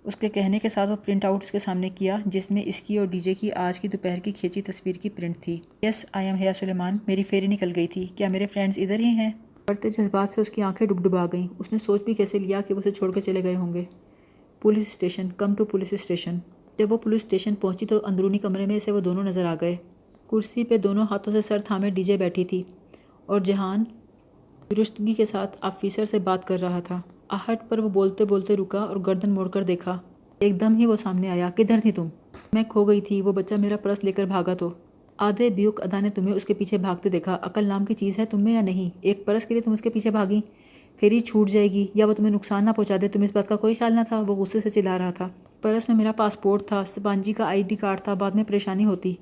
اس 0.04 0.16
کے 0.16 0.30
کہنے 0.30 0.60
کے 0.60 0.70
ساتھ 0.70 0.90
وہ 0.90 0.96
پرنٹ 0.96 1.26
آؤٹ 1.26 1.44
اس 1.44 1.52
کے 1.52 1.60
سامنے 1.60 1.90
کیا، 1.90 2.18
جس 2.26 2.52
میں 2.52 2.62
اس 2.66 2.82
کی 2.82 2.98
اور 2.98 3.08
ڈی 3.08 3.20
جے 3.20 3.34
کی 3.34 3.52
آج 3.52 3.80
کی 3.80 3.88
دوپہر 3.88 4.20
کی 4.20 4.32
کھینچی 4.32 4.62
تصویر 4.62 4.96
کی 4.96 5.10
پرنٹ 5.10 5.38
تھی۔ 5.40 5.60
یس، 5.82 6.06
آئی 6.12 6.28
ایم 6.28 6.36
حیا 6.36 6.54
سلیمان، 6.54 6.98
میری 7.08 7.24
فیری 7.24 7.48
نکل 7.48 7.72
گئی 7.76 7.88
تھی۔ 7.88 8.08
کیا 8.16 8.28
میرے 8.28 8.48
فرینڈز 8.48 8.80
ادھر 8.80 9.00
ہی 9.00 9.06
ہیں؟ 9.06 9.32
بڑھتے 9.70 9.90
جذبات 9.90 10.30
سے 10.30 10.42
اس 10.42 10.50
کی 10.50 10.62
آنکھیں 10.62 10.88
ڈب 10.88 11.04
ڈبا 11.04 11.26
گئیں۔ 11.26 11.48
اس 11.60 11.72
نے 11.72 11.78
سوچ 11.78 12.04
بھی 12.04 12.14
کیسے 12.14 12.40
لیا 12.40 12.62
کہ 12.62 12.74
وہ 12.74 12.80
اسے 12.80 12.92
چھوڑ 12.92 13.12
کے 13.12 13.22
چلے 13.22 13.44
گئے 13.44 13.56
ہوں 13.56 13.74
گے۔ 13.74 13.84
Police 14.62 14.88
station, 14.88 15.28
come 15.38 15.54
to 15.54 15.66
police 15.66 15.94
station. 15.94 16.38
جب 16.78 16.92
وہ 16.92 16.98
پولیس 16.98 17.22
اسٹیشن 17.22 17.56
پہنچی 17.56 17.86
تو 17.86 18.00
اندرونی 18.06 18.38
کمرے 18.38 18.66
میں 18.66 18.80
سے 18.80 18.92
وہ 18.92 19.00
دونوں 19.00 19.24
نظر 19.24 19.46
آ 19.46 19.56
گئے۔ 19.62 19.76
کرسی 20.32 20.64
پہ 20.64 20.78
دونوں 20.78 21.06
ہاتھوں 21.12 21.34
سے 21.34 21.42
سر 21.42 21.60
تھامے 21.60 21.90
ڈی 21.90 22.04
جے 22.04 22.18
بیٹھی 22.18 22.46
تھی 22.46 22.64
اور 23.26 23.40
جہان 23.40 23.84
درستگی 24.72 25.14
کے 25.14 25.26
ساتھ 25.26 25.58
آفیسر 25.62 26.06
سے 26.06 26.20
بات 26.20 26.48
کر 26.48 26.60
رہا 26.60 26.80
تھا۔ 26.80 27.02
آہٹ 27.30 27.70
پر 27.70 27.80
وہ 27.80 27.90
بولتے 27.90 28.26
بولتے 28.26 28.58
رکا 28.58 28.80
اور 28.80 28.96
گردن 29.08 29.30
موڑ 29.30 29.48
کر 29.48 29.64
دیکھا۔ 29.64 29.98
ایک 30.40 30.62
دم 30.62 30.78
ہی 30.78 30.86
وہ 30.86 30.96
سامنے 30.96 31.30
آیا، 31.30 31.50
کدھر 31.56 31.80
تھی 31.82 31.92
تم؟ 31.92 32.08
میں 32.54 32.64
کھو 32.64 32.86
گئی 32.86 33.02
تھی، 33.02 33.22
وہ 33.22 33.32
بچہ 33.32 33.56
میرا 33.56 33.78
پرس 33.78 34.04
لے 34.04 34.12
کر 34.12 34.26
بھاگا 34.26 34.54
تو۔ 34.54 34.70
آدھے 35.20 35.50
بیوک 35.50 35.82
ادا 35.82 36.00
نے 36.00 36.10
تمہیں 36.10 36.34
اس 36.34 36.46
کے 36.46 36.54
پیچھے 36.54 36.78
بھاگتے 36.78 37.10
دیکھا۔ 37.10 37.38
عقل 37.42 37.66
نام 37.66 37.86
کی 37.86 37.94
چیز 37.94 38.20
ہے 38.20 38.26
تم 38.26 38.44
میں 38.44 38.54
یا 38.54 38.62
نہیں؟ 38.62 38.98
ایک 39.02 39.26
پرس 39.26 39.46
کے 39.46 39.54
لیے 39.54 39.62
تم 39.62 39.72
اس 39.72 39.82
کے 39.82 39.90
پیچھے 39.90 40.12
بھاگی، 40.12 40.42
پھر 40.98 41.20
چھوٹ 41.20 41.50
جائے 41.50 41.68
گی 41.68 41.88
یا 41.94 42.06
وہ 42.06 42.14
تمہیں 42.14 42.34
نقصان 42.34 42.66
نہ 42.66 42.70
پہنچا 42.76 42.96
دے۔ 43.02 43.08
تمہیں 43.08 43.26
اس 43.26 43.36
بات 43.36 43.48
کا 43.48 43.56
کوئی 43.56 43.76
خیال 43.76 43.94
نہ 43.94 44.00
تھا، 44.08 44.20
وہ 44.20 44.36
غصے 44.36 44.60
سے 44.60 44.70
چلا 44.70 44.98
رہا 44.98 45.12
تھا۔ 45.12 45.30
پرس 45.62 45.90
میں 45.90 45.98
میرا 45.98 46.12
پاسپورٹ 46.12 46.64
تھا 46.68 46.84
سپانجی 46.86 47.34
کا 47.34 47.46
آئی 47.46 47.64
ڈی 47.64 47.76
کارڈ 47.76 48.02
تھا، 48.02 48.14
بعد 48.14 48.32
میں 48.32 48.44
پریشانی 48.44 48.86
ہوتی۔ 48.86 49.14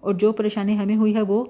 اور 0.00 0.14
جو 0.14 0.32
پریشانی 0.32 0.78
ہمیں 0.78 0.96
ہوئی 0.96 1.14
ہے 1.14 1.22
وہ، 1.22 1.44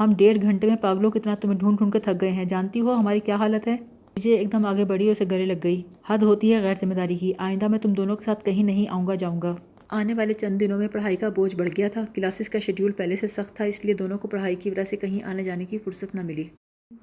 ہم 0.00 0.12
ڈیڑھ 0.16 0.38
گھنٹے 0.42 0.66
میں 0.66 0.76
پاگلوں 0.76 1.10
کتنا 1.10 1.34
تمہیں 1.34 1.58
ڈھونڈ 1.58 1.78
ڈھونڈ 1.78 1.92
کے 1.92 1.98
تھک 1.98 2.20
گئے 2.20 2.30
ہیں۔ 2.30 2.44
جانتی 2.44 2.80
ہو 2.80 2.92
ہماری 2.92 3.20
کیا 3.20 3.36
حالت 3.36 3.68
ہے؟ 3.68 3.76
مجھے 4.16 4.34
ایک 4.34 4.52
دم 4.52 4.66
آگے 4.66 4.84
بڑھی 4.84 5.10
اسے 5.10 5.24
گلے 5.30 5.46
لگ 5.46 5.58
گئی۔ 5.64 5.82
حد 6.06 6.18
ہوتی 6.18 6.54
ہے 6.54 6.62
غیر 6.62 6.74
ذمہ 6.74 6.94
داری 6.94 7.16
کی۔ 7.16 7.32
آئندہ 7.38 7.68
میں 7.68 7.78
تم 7.78 7.92
دونوں 7.92 8.16
کے 8.16 8.24
ساتھ 8.24 8.44
کہیں 8.44 8.64
نہیں 8.64 8.86
آؤں 8.90 9.06
گا، 9.06 9.14
جاؤں 9.14 9.42
گا۔ 9.42 9.56
آنے 9.94 10.14
والے 10.14 10.32
چند 10.32 10.60
دنوں 10.60 10.78
میں 10.78 10.88
پڑھائی 10.88 11.16
کا 11.16 11.28
بوجھ 11.28 11.56
بڑھ 11.56 11.68
گیا 11.76 11.88
تھا۔ 11.88 12.04
کلاسز 12.14 12.48
کا 12.48 12.58
شیڈیول 12.58 12.92
پہلے 12.92 13.16
سے 13.16 13.26
سخت 13.26 13.56
تھا، 13.56 13.64
اس 13.64 13.84
لیے 13.84 13.94
دونوں 13.94 14.18
کو 14.18 14.28
پڑھائی 14.28 14.54
کی 14.56 14.70
وجہ 14.70 14.84
سے 14.84 14.96
کہیں 14.96 15.22
آنے 15.24 15.42
جانے 15.42 15.64
کی 15.64 15.78
فرصت 15.78 16.14
نہ 16.14 16.22
ملی۔ 16.22 16.44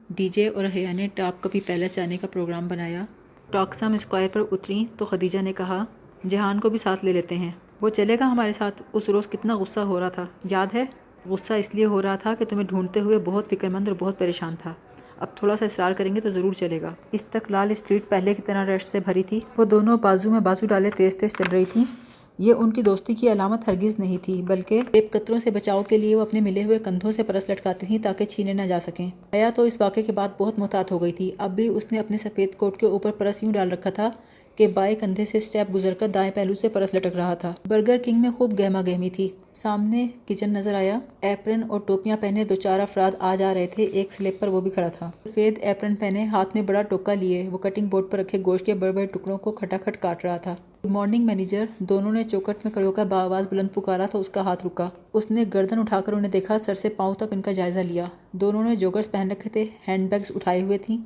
ڈی 0.09 0.29
جے 0.29 0.47
اور 0.47 0.65
حیا 0.75 0.91
نے 0.91 1.07
ٹاپ 1.15 1.43
کبھی 1.43 1.59
پیلس 1.59 1.95
جانے 1.95 2.17
کا 2.17 2.27
پروگرام 2.27 2.67
بنایا۔ 2.67 3.05
ٹاکسم 3.51 3.93
اسکوائر 3.93 4.27
پر 4.33 4.41
اتری 4.51 4.85
تو 4.97 5.05
خدیجہ 5.05 5.39
نے 5.39 5.53
کہا، 5.53 5.85
جہان 6.29 6.59
کو 6.59 6.69
بھی 6.69 6.77
ساتھ 6.77 7.05
لے 7.05 7.13
لیتے 7.13 7.35
ہیں۔ 7.35 7.51
وہ 7.81 7.89
چلے 7.89 8.17
گا 8.19 8.31
ہمارے 8.31 8.53
ساتھ۔ 8.53 8.81
اس 8.93 9.09
روز 9.09 9.27
کتنا 9.27 9.55
غصہ 9.55 9.79
ہو 9.79 9.99
رہا 9.99 10.09
تھا۔ 10.09 10.25
یاد 10.49 10.67
ہے؟ 10.73 10.85
غصہ 11.25 11.53
اس 11.53 11.75
لیے 11.75 11.85
ہو 11.85 12.01
رہا 12.01 12.15
تھا 12.15 12.35
کہ 12.35 12.45
تمہیں 12.45 12.67
ڈھونڈتے 12.67 12.99
ہوئے 12.99 13.19
بہت 13.19 13.47
فکر 13.47 13.69
مند 13.69 13.88
اور 13.88 13.95
بہت 13.99 14.19
پریشان 14.19 14.55
تھا۔ 14.61 14.73
اب 15.17 15.27
تھوڑا 15.35 15.57
سا 15.57 15.65
اصرار 15.65 15.91
کریں 15.91 16.15
گے 16.15 16.21
تو 16.21 16.29
ضرور 16.29 16.53
چلے 16.53 16.81
گا۔ 16.81 16.93
اس 17.11 17.25
تک 17.25 17.51
لال 17.51 17.71
اسٹریٹ 17.71 18.09
پہلے 18.09 18.33
کی 18.33 18.41
طرح 18.41 18.65
رش 18.65 18.83
سے 18.83 18.99
بھری 18.99 19.23
تھی۔ 19.23 19.39
وہ 19.57 19.65
دونوں 19.65 19.97
بازو 19.97 20.31
میں 20.31 20.39
بازو 20.39 20.65
ڈالے 20.65 20.89
تیز 20.95 21.15
تیز 21.15 21.33
چل 21.33 21.49
رہی 21.51 21.65
تھیں۔ 21.65 22.10
یہ 22.41 22.53
ان 22.57 22.71
کی 22.73 22.81
دوستی 22.81 23.13
کی 23.13 23.31
علامت 23.31 23.67
ہرگز 23.67 23.99
نہیں 23.99 24.17
تھی، 24.21 24.41
بلکہ 24.41 24.81
پیپ 24.91 25.11
قطروں 25.11 25.39
سے 25.39 25.51
بچاؤ 25.51 25.83
کے 25.83 25.97
لیے 25.97 26.15
وہ 26.15 26.21
اپنے 26.21 26.41
ملے 26.41 26.63
ہوئے 26.63 26.79
کندھوں 26.79 27.11
سے 27.11 27.23
پرس 27.23 27.49
لٹکاتی 27.49 27.85
تھیں 27.85 27.97
تاکہ 28.03 28.25
چھینے 28.25 28.53
نہ 28.53 28.61
جا 28.61 28.79
سکیں۔ 28.79 29.09
حیا 29.33 29.49
تو 29.55 29.63
اس 29.63 29.81
واقعے 29.81 30.03
کے 30.03 30.11
بعد 30.11 30.29
بہت 30.38 30.59
محتاط 30.59 30.91
ہو 30.91 31.01
گئی 31.01 31.11
تھی۔ 31.11 31.31
اب 31.38 31.51
بھی 31.55 31.67
اس 31.67 31.85
نے 31.91 31.99
اپنے 31.99 32.17
سفید 32.17 32.55
کوٹ 32.55 32.79
کے 32.79 32.85
اوپر 32.85 33.11
پرس 33.11 33.43
یوں 33.43 33.53
ڈال 33.53 33.71
رکھا 33.71 33.89
تھا 33.89 34.09
کہ 34.55 34.67
بائیں 34.67 34.95
کندھے 34.95 35.25
سے 35.25 35.39
سٹیپ 35.39 35.73
گزر 35.73 35.93
کر 35.93 36.07
دائیں 36.07 36.31
پہلو 36.31 36.53
سے 36.53 36.69
پرس 36.69 36.93
لٹک 36.93 37.15
رہا 37.15 37.33
تھا۔ 37.33 37.53
برگر 37.69 37.97
کنگ 38.05 38.21
میں 38.21 38.29
خوب 38.38 38.59
گہما 38.59 38.81
گہمی 38.88 39.09
تھی۔ 39.09 39.29
سامنے 39.53 40.07
کچن 40.27 40.49
نظر 40.49 40.73
آیا۔ 40.73 40.99
ایپرن 41.21 41.61
اور 41.67 41.79
ٹوپیاں 41.79 42.17
پہنے 42.19 42.43
دو 42.43 42.55
چار 42.55 42.79
افراد 42.79 43.11
آ 43.19 43.35
جا 43.35 43.53
رہے 43.53 43.67
تھے۔ 43.67 43.83
ایک 43.83 44.13
سلیپ 44.13 44.39
پر 44.39 44.47
وہ 44.47 44.61
بھی 44.61 44.71
کھڑا 44.71 44.88
تھا۔ 44.88 45.11
سفید 45.23 45.59
ایپرن 45.61 45.95
پہنے 45.95 46.25
ہاتھ 46.25 46.55
میں 46.55 46.63
بڑا 46.63 46.81
ٹوکا 46.81 47.13
لیے 47.13 47.47
وہ 47.51 47.57
کٹنگ 47.57 47.88
بورڈ 47.88 48.11
پر 48.11 48.17
رکھے 48.19 48.39
گوشت 48.45 48.65
کے 48.65 48.73
بڑے 48.73 48.91
بڑے 48.91 49.05
ٹکڑوں 49.05 49.38
کو 49.38 49.51
کھٹا 49.51 49.77
کھٹ 49.77 50.01
کاٹ 50.01 50.25
رہا 50.25 50.38
تھا۔ 50.38 50.55
گڈ 50.85 50.91
مارننگ 50.91 51.25
مینیجر 51.25 51.65
دونوں 51.79 52.11
نے 52.11 52.23
چوکٹ 52.23 52.63
میں 52.63 52.71
کھڑے 52.71 52.85
ہو 52.85 52.91
کر 52.91 53.05
باواز 53.05 53.47
بلند 53.51 53.67
پکارا 53.73 54.05
تو 54.11 54.19
اس 54.19 54.29
کا 54.29 54.41
ہاتھ 54.41 54.65
رکا۔ 54.65 54.89
اس 55.13 55.31
نے 55.31 55.45
گردن 55.53 55.79
اٹھا 55.79 56.01
کر 56.01 56.13
انہیں 56.13 56.31
دیکھا، 56.31 56.59
سر 56.59 56.73
سے 56.73 56.89
پاؤں 56.89 57.13
تک 57.13 57.23
ان 57.31 57.41
کا 57.41 57.51
جائزہ 57.51 57.79
لیا۔ 57.79 58.05
دونوں 58.31 58.63
نے 58.63 58.75
جوگرز 58.75 59.11
پہن 59.11 59.31
رکھے 59.31 59.50
تھے، 59.50 59.65
ہینڈ 59.88 60.09
بیگز 60.09 60.31
اٹھائے 60.35 60.61
ہوئے 60.61 60.77
تھیں۔ 60.77 60.97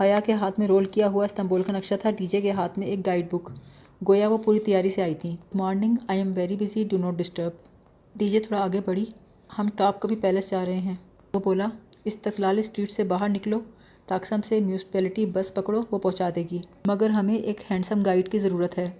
حیا 0.00 0.20
کے 0.24 0.32
ہاتھ 0.32 0.60
میں 0.60 0.68
رول 0.68 0.84
کیا 0.84 1.08
ہوا 1.08 1.24
استنبول 1.24 1.62
کا 1.62 1.72
نقشہ 1.72 1.94
تھا، 2.00 2.10
ڈی 2.10 2.26
جے 2.26 2.40
کے 2.40 2.50
ہاتھ 2.50 2.78
میں 2.78 2.86
ایک 2.86 3.06
گائیڈ 3.06 3.26
بک۔ 3.32 3.50
گویا 4.08 4.28
وہ 4.28 4.38
پوری 4.38 4.58
تیاری 4.58 4.88
سے 4.88 5.02
آئی 5.02 5.14
تھیں۔ 5.14 5.36
Morning, 5.54 5.96
I 6.08 6.18
am 6.18 6.32
very 6.36 6.56
busy, 6.56 6.84
do 6.84 6.96
not 6.96 7.14
disturb. 7.14 7.52
D 8.16 8.30
J 8.30 8.40
تھوڑا 8.40 8.62
آگے 8.62 8.80
بڑھی۔ 8.84 9.04
ہم 9.58 9.68
ٹاپ 9.76 10.00
کبھی 10.00 10.16
پیلس 10.16 10.50
جا 10.50 10.64
رہے 10.64 10.78
ہیں۔ 10.78 10.96
وہ 11.34 11.40
بولا 11.44 11.66
استقلال 12.04 12.58
اسٹریٹ 12.58 12.90
سے 12.90 13.04
باہر 13.04 13.28
نکلو، 13.28 13.60
ٹاکسم 14.06 14.40
سے 14.44 14.60
میونسپلٹی 14.60 15.26
بس 15.26 15.54
پکڑو، 15.54 15.80
وہ 15.90 15.98
پہنچا 15.98 16.30
دے 16.36 16.44
گی۔ 16.50 16.58
مگر 16.86 17.10
ہمیں 17.10 17.36
ایک 17.36 17.60
ہینڈسم 17.70 18.02
گائیڈ 18.02 18.28
کی 18.28 18.38
ضرورت 18.38 18.78
ہے۔ 18.78 18.90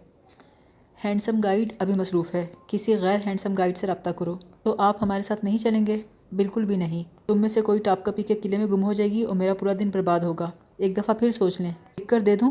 ہینڈسم 1.04 1.40
گائیڈ 1.44 1.72
ابھی 1.78 1.94
مصروف 1.94 2.34
ہے۔ 2.34 2.46
کسی 2.66 2.96
غیر 2.96 3.18
ہینڈسم 3.26 3.54
گائیڈ 3.54 3.78
سے 3.78 3.86
رابطہ 3.86 4.10
کرو۔ 4.10 4.36
تو 4.62 4.74
آپ 4.78 5.02
ہمارے 5.02 5.22
ساتھ 5.22 5.44
نہیں 5.44 5.58
چلیں 5.58 5.86
گے؟ 5.86 6.00
بالکل 6.32 6.64
بھی 6.64 6.76
نہیں۔ 6.76 7.04
تم 7.26 7.40
میں 7.40 7.48
سے 7.48 7.60
کوئی 7.60 7.78
ٹاپ 7.78 8.04
کپی 8.04 8.22
کے 8.22 8.34
قلعے 8.34 8.58
میں 8.58 8.66
گم 8.66 8.84
ہو 8.84 8.92
جائے 8.92 9.10
گی 9.10 9.22
اور 9.22 9.36
میرا 9.36 9.54
پورا 9.54 9.72
دن 9.80 9.90
برباد 9.90 10.20
ہوگا۔ 10.20 10.50
ایک 10.76 10.96
دفعہ 10.96 11.14
پھر 11.14 11.30
سوچ 11.30 11.60
لیں۔ 11.60 11.72
لکھ 11.98 12.08
کر 12.08 12.20
دے 12.20 12.36
دوں؟ 12.36 12.50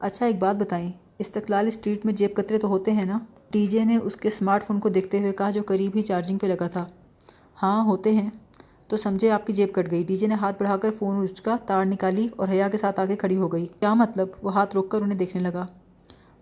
اچھا 0.00 0.26
ایک 0.26 0.38
بات 0.38 0.56
بتائیں۔ 0.56 0.92
استقلال 1.18 1.66
اسٹریٹ 1.66 2.06
میں 2.06 2.12
جیب 2.12 2.34
کترے 2.36 2.58
تو 2.58 2.68
ہوتے 2.68 2.92
ہیں 2.92 3.04
نا؟ 3.04 3.18
ڈی 3.50 3.66
جے 3.66 3.84
نے 3.84 3.96
اس 3.96 4.16
کے 4.16 4.28
اسمارٹ 4.28 4.64
فون 4.64 4.80
کو 4.80 4.88
دیکھتے 4.88 5.18
ہوئے 5.18 5.32
کہا 5.32 5.50
جو 5.50 5.62
قریب 5.66 5.92
ہی 5.94 6.02
چارجنگ 6.02 6.38
پہ 6.38 6.46
لگا 6.46 6.66
تھا۔ 6.68 6.86
ہاں 7.62 7.84
ہوتے 7.84 8.12
ہیں۔ 8.12 8.30
تو 8.88 8.96
سمجھے 8.96 9.30
آپ 9.30 9.46
کی 9.46 9.52
جیب 9.52 9.68
کٹ 9.72 9.90
گئی۔ 9.90 10.02
ڈی 10.02 10.16
جے 10.16 10.26
نے 10.26 10.34
ہاتھ 10.34 10.56
بڑھا 10.58 10.76
کر 10.76 10.90
فون 10.90 11.22
اچکا 11.22 11.56
تار 11.66 11.84
نکالی 11.84 12.28
اور 12.36 12.48
حیا 12.48 12.68
کے 12.68 12.76
ساتھ 12.76 13.00
آگے 13.00 13.16
کھڑی 13.16 13.36
ہو 13.36 13.52
گئی۔ 13.52 13.66
کیا 13.80 13.94
مطلب؟ 13.94 14.28
وہ 14.42 14.54
ہاتھ 14.54 14.74
روک 14.74 14.88
کر 14.88 15.02
انہیں 15.02 15.18
دیکھنے 15.18 15.42
لگا۔ 15.42 15.66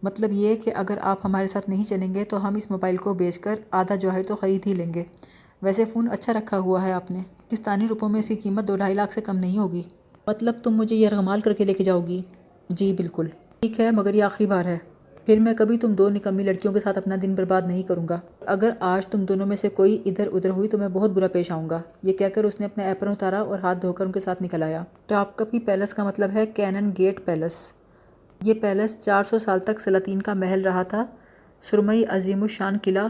مطلب 0.03 0.33
یہ 0.33 0.57
کہ 0.57 0.73
اگر 0.75 0.99
آپ 1.01 1.19
ہمارے 1.25 1.47
ساتھ 1.47 1.71
نہیں 1.71 1.85
چلیں 1.85 2.15
گے 2.15 2.25
تو 2.25 2.49
ہم 2.49 2.55
اس 2.55 2.71
موبائل 2.71 2.97
کو 2.97 3.15
بیچ 3.15 3.39
کر 3.39 3.55
آدھا 3.71 3.95
جوہر 3.95 4.23
تو 4.23 4.37
خرید 4.37 4.67
ہی 4.67 4.75
لیں 4.75 4.95
گے۔ 4.95 5.05
ویسے 5.63 5.85
فون 5.85 6.09
اچھا 6.13 6.33
رکھا 6.33 6.59
ہوا 6.59 6.85
ہے 6.85 6.93
آپ 6.93 7.11
نے۔ 7.11 7.19
پاکستانی 7.37 7.89
روپوں 7.89 8.09
میں 8.09 8.21
اس 8.21 8.29
کی 8.29 8.35
قیمت 8.35 8.69
دو 8.69 8.77
ڈھائی 8.77 8.95
لاکھ 8.95 9.15
سے 9.15 9.21
کم 9.21 9.37
نہیں 9.37 9.59
ہوگی۔ 9.59 9.83
مطلب 10.27 10.55
تم 10.63 10.77
مجھے 10.77 10.97
یہ 10.97 11.09
رغمال 11.09 11.41
کر 11.41 11.53
کے 11.53 11.65
لے 11.65 11.75
کے 11.75 11.85
جاؤ 11.85 12.01
گی۔ 12.07 12.23
جی 12.69 12.93
بالکل۔ 12.93 13.27
ٹھیک 13.61 13.81
ہے، 13.81 13.91
مگر 13.91 14.15
یہ 14.15 14.23
آخری 14.23 14.47
بار 14.47 14.65
ہے۔ 14.65 14.79
پھر 15.27 15.39
میں 15.39 15.55
کبھی 15.55 15.79
تم 15.79 15.93
دو 15.93 16.11
نکمی 16.11 16.43
لڑکیوں 16.43 16.73
کے 16.73 16.81
ساتھ 16.81 16.99
اپنا 16.99 17.15
دن 17.23 17.35
برباد 17.35 17.63
نہیں 17.67 17.83
کروں 17.83 18.09
گا۔ 18.09 18.21
اگر 18.47 18.71
آج 18.81 19.07
تم 19.07 19.25
دونوں 19.25 19.47
میں 19.47 19.57
سے 19.57 19.69
کوئی 19.69 20.03
ادھر 20.05 20.29
ادھر 20.33 20.51
ہوئی 20.51 20.69
تو 20.69 20.79
میں 20.79 20.89
بہت 20.89 21.11
برا 21.11 21.29
پیش 21.29 21.51
آؤں 21.51 21.71
گا۔ 21.71 21.81
یہ 22.03 22.13
کہہ 22.13 22.27
کر 22.27 22.45
اس 22.45 22.61
نے 22.61 22.67
اپنا 22.67 22.85
ایپرن 22.85 23.11
اتارا 23.11 23.41
اور 23.41 23.59
ہاتھ 23.59 23.83
دھو 23.83 23.93
کر 23.93 24.07
ان 24.07 24.13
کے 24.13 24.21
ساتھ 24.21 24.43
نکل 24.43 24.63
آیا۔ 24.63 24.85
ٹاپ 25.07 25.37
کپی 25.37 25.61
پیلس 25.61 25.95
کا 25.95 26.05
مطلب 26.05 26.31
ہے 26.35 26.47
کینن 26.47 26.91
گیٹ 26.99 27.25
پیلس۔ 27.25 27.73
یہ 28.43 28.55
پیلس 28.55 28.97
چار 28.99 29.25
سو 29.25 29.39
سال 29.39 29.61
تک 29.61 29.81
سلاطین 29.81 30.23
کا 30.23 30.35
محل 30.35 30.63
رہا 30.63 30.83
تھا۔ 30.83 31.05
سرمئی 31.63 32.05
عظیم 32.09 32.43
الشان 32.43 32.79
قلعہ، 32.83 33.09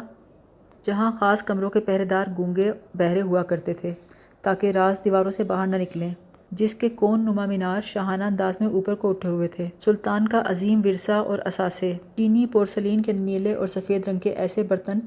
جہاں 0.82 1.10
خاص 1.20 1.42
کمروں 1.42 1.70
کے 1.70 1.80
پہرے 1.80 2.04
دار 2.04 2.26
گونگے 2.38 2.70
بہرے 2.94 3.20
ہوا 3.20 3.42
کرتے 3.42 3.74
تھے، 3.74 3.94
تاکہ 4.42 4.70
راز 4.70 5.00
دیواروں 5.04 5.30
سے 5.30 5.44
باہر 5.44 5.66
نہ 5.66 5.76
نکلیں، 5.76 6.14
جس 6.50 6.74
کے 6.74 6.88
کون 6.88 7.20
نما 7.20 7.46
مینار 7.46 7.80
شاہانہ 7.80 8.24
انداز 8.24 8.54
میں 8.60 8.68
اوپر 8.68 8.94
کو 8.94 9.10
اٹھے 9.10 9.28
ہوئے 9.28 9.48
تھے۔ 9.48 9.68
سلطان 9.84 10.28
کا 10.28 10.42
عظیم 10.46 10.80
ورثہ 10.84 11.12
اور 11.12 11.38
اثاثے، 11.44 11.92
چینی 12.16 12.46
پورسلین 12.46 13.02
کے 13.02 13.12
نیلے 13.12 13.54
اور 13.54 13.66
سفید 13.66 14.08
رنگ 14.08 14.18
کے 14.18 14.30
ایسے 14.30 14.62
برتن، 14.62 14.98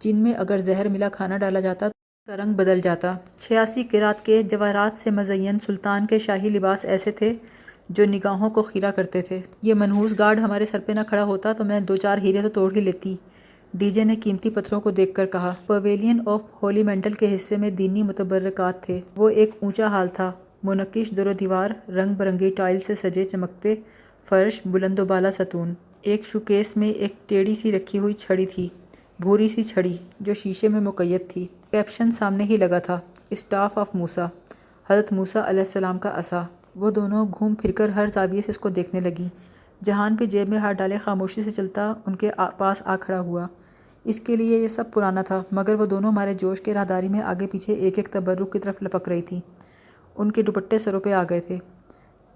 جن 0.00 0.22
میں 0.22 0.34
اگر 0.34 0.58
زہر 0.58 0.88
ملا 0.88 1.08
کھانا 1.08 1.36
ڈالا 1.36 1.60
جاتا 1.60 1.88
تو 1.88 1.92
کا 2.28 2.36
رنگ 2.36 2.52
بدل 2.52 2.80
جاتا۔ 2.80 3.14
چھیاسی 3.38 3.82
قرات 3.82 4.24
کے 4.24 4.42
جواہرات 4.42 4.96
سے 4.96 5.10
مزین 5.10 5.58
سلطان 5.66 6.06
کے 6.06 6.18
شاہی 6.18 6.48
لباس 6.48 6.84
ایسے 6.84 7.10
تھے 7.10 7.32
جو 7.88 8.04
نگاہوں 8.06 8.50
کو 8.50 8.62
خیرہ 8.62 8.90
کرتے 8.90 9.22
تھے۔ 9.22 9.40
یہ 9.62 9.74
منحوس 9.74 10.18
گارڈ 10.18 10.38
ہمارے 10.38 10.66
سر 10.66 10.80
پہ 10.86 10.92
نہ 10.92 11.00
کھڑا 11.08 11.24
ہوتا 11.24 11.52
تو 11.52 11.64
میں 11.64 11.80
دو 11.80 11.96
چار 11.96 12.18
ہیرے 12.18 12.42
تو 12.42 12.48
توڑ 12.48 12.76
ہی 12.76 12.80
لیتی۔ 12.80 13.16
ڈی 13.74 13.90
جے 13.90 14.04
نے 14.04 14.16
قیمتی 14.16 14.50
پتھروں 14.50 14.80
کو 14.80 14.90
دیکھ 14.90 15.14
کر 15.14 15.26
کہا 15.26 15.54
پویلین 15.66 16.20
آف 16.26 16.42
ہولی 16.62 16.82
مینٹل 16.82 17.12
کے 17.12 17.34
حصے 17.34 17.56
میں 17.56 17.70
دینی 17.70 18.02
متبرکات 18.02 18.82
تھے۔ 18.82 19.00
وہ 19.16 19.28
ایک 19.28 19.50
اونچا 19.60 19.86
ہال 19.86 20.08
تھا۔ 20.08 20.32
منقش 20.62 21.16
در 21.16 21.26
و 21.26 21.32
دیوار، 21.32 21.90
رنگ 21.90 22.14
برنگی 22.14 22.50
ٹائل 22.50 22.78
سے 22.80 22.94
سجے 22.94 23.24
چمکتے 23.24 23.74
فرش، 24.28 24.60
بلند 24.64 24.98
و 24.98 25.04
بالا 25.04 25.30
ستون۔ 25.30 25.74
ایک 26.02 26.26
شوکیس 26.26 26.76
میں 26.76 26.88
ایک 26.88 27.28
ٹیڑھی 27.28 27.54
سی 27.54 27.72
رکھی 27.72 27.98
ہوئی 27.98 28.14
چھڑی 28.14 28.46
تھی۔ 28.46 28.68
بھوری 29.20 29.48
سی 29.48 29.62
چھڑی 29.62 29.96
جو 30.20 30.34
شیشے 30.34 30.68
میں 30.68 30.80
مقید 30.80 31.20
تھی۔ 31.28 31.46
کیپشن 31.70 32.10
سامنے 32.10 32.44
ہی 32.44 32.56
لگا 32.56 32.78
تھا 32.78 33.00
اسٹاف 33.30 33.78
آف 33.78 33.94
موسا 33.94 34.26
حضرت 34.90 35.12
موسا 35.12 35.42
علیہ 35.46 35.60
السلام 35.60 35.98
کا 35.98 36.10
عصا۔ 36.14 36.42
وہ 36.76 36.90
دونوں 36.90 37.26
گھوم 37.38 37.54
پھر 37.54 37.72
کر 37.72 37.88
ہر 37.88 38.06
زاویے 38.14 38.40
سے 38.40 38.50
اس 38.50 38.58
کو 38.58 38.68
دیکھنے 38.68 39.00
لگی 39.00 39.28
جہان 39.84 40.16
پہ 40.16 40.24
جیب 40.26 40.48
میں 40.48 40.58
ہاتھ 40.58 40.76
ڈالے 40.76 40.98
خاموشی 41.04 41.42
سے 41.42 41.50
چلتا 41.50 41.92
ان 42.06 42.16
کے 42.16 42.30
پاس 42.58 42.82
آ 42.84 42.96
کھڑا 42.96 43.20
ہوا۔ 43.20 43.46
اس 44.04 44.20
کے 44.20 44.36
لیے 44.36 44.58
یہ 44.58 44.68
سب 44.68 44.84
پرانا 44.92 45.22
تھا، 45.22 45.42
مگر 45.52 45.74
وہ 45.74 45.86
دونوں 45.86 46.10
ہمارے 46.10 46.34
جوش 46.34 46.60
کے 46.60 46.74
راہداری 46.74 47.08
میں 47.08 47.22
آگے 47.22 47.46
پیچھے 47.46 47.72
ایک 47.74 47.98
ایک 47.98 48.08
تبرک 48.12 48.52
کی 48.52 48.58
طرف 48.58 48.82
لپک 48.82 49.08
رہی 49.08 49.22
تھی 49.22 49.40
ان 50.16 50.32
کے 50.32 50.42
دوپٹے 50.42 50.78
سروں 50.78 51.00
پہ 51.00 51.12
آ 51.12 51.22
گئے 51.30 51.40
تھے۔ 51.40 51.58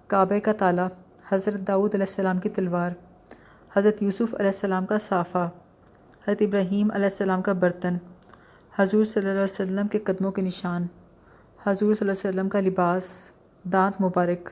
کعبہ 0.07 0.39
کا 0.45 0.53
تالا، 0.53 0.87
حضرت 1.31 1.67
داؤد 1.69 1.95
علیہ 1.95 2.07
السلام 2.09 2.39
کی 2.39 2.49
تلوار، 2.49 2.91
حضرت 3.77 4.03
یوسف 4.03 4.35
علیہ 4.35 4.47
السلام 4.47 4.87
کا 4.87 4.99
صافہ، 4.99 5.49
حضرت 6.27 6.43
ابراہیم 6.43 6.91
علیہ 6.95 7.09
السلام 7.13 7.43
کا 7.43 7.53
برتن، 7.53 7.97
حضور 8.73 9.05
صلی 9.05 9.21
اللہ 9.21 9.33
علیہ 9.33 9.43
وسلم 9.43 9.89
کے 9.89 9.99
قدموں 9.99 10.33
کے 10.33 10.43
نشان، 10.43 10.87
حضور 11.67 11.95
صلی 11.95 12.09
اللہ 12.09 12.13
علیہ 12.13 12.29
وسلم 12.29 12.49
کا 12.49 12.61
لباس۔ 12.61 13.05
دانت 13.73 14.01
مبارک، 14.01 14.51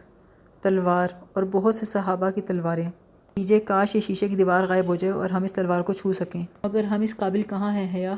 تلوار 0.62 1.08
اور 1.32 1.42
بہت 1.50 1.75
سے 1.75 1.87
صحابہ 1.87 2.30
کی 2.30 2.40
تلواریں۔ 2.40 2.90
دیجیے 3.37 3.61
کاش 3.61 3.96
یہ 3.96 4.00
شیشے 4.00 4.28
کی 4.28 4.37
دیوار 4.37 4.64
غائب 4.64 4.87
ہو 4.87 4.94
جائے 4.94 5.12
اور 5.12 5.30
ہم 5.30 5.42
اس 5.42 5.52
تلوار 5.52 5.80
کو 5.80 5.92
چھو 5.92 6.12
سکیں۔ 6.12 6.46
مگر 6.64 6.85
ہم 6.85 7.00
اس 7.00 7.16
قابل 7.16 7.42
کہاں 7.42 7.75
ہیں، 7.75 7.94
حیا؟ 7.94 8.14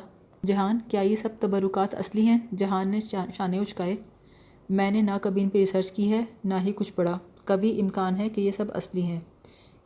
جہان، 0.46 0.78
کیا 0.88 1.00
یہ 1.00 1.16
سب 1.16 1.28
تبرکات 1.40 1.94
اصلی 1.94 2.26
ہیں؟ 2.26 2.38
جہان 2.56 2.88
نے 2.88 3.00
شانے 3.34 3.58
اچکائے۔ 3.58 3.96
میں 4.70 4.90
نے 4.90 5.00
نہ 5.00 5.10
کبھی 5.22 5.42
ان 5.42 5.48
پہ 5.48 5.58
ریسرچ 5.58 5.92
کی 5.92 6.12
ہے، 6.12 6.24
نہ 6.44 6.54
ہی 6.64 6.72
کچھ 6.76 6.92
پڑھا۔ 6.92 7.18
کبھی 7.44 7.80
امکان 7.80 8.16
ہے 8.16 8.28
کہ 8.28 8.40
یہ 8.40 8.50
سب 8.50 8.64
اصلی 8.74 9.02
ہیں۔ 9.02 9.20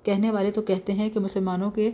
کہنے 0.03 0.31
والے 0.31 0.51
تو 0.51 0.63
کہتے 0.63 0.93
ہیں 0.93 1.11
کہ 1.11 1.21
مسلمانوں 1.21 1.71
کے 1.71 1.91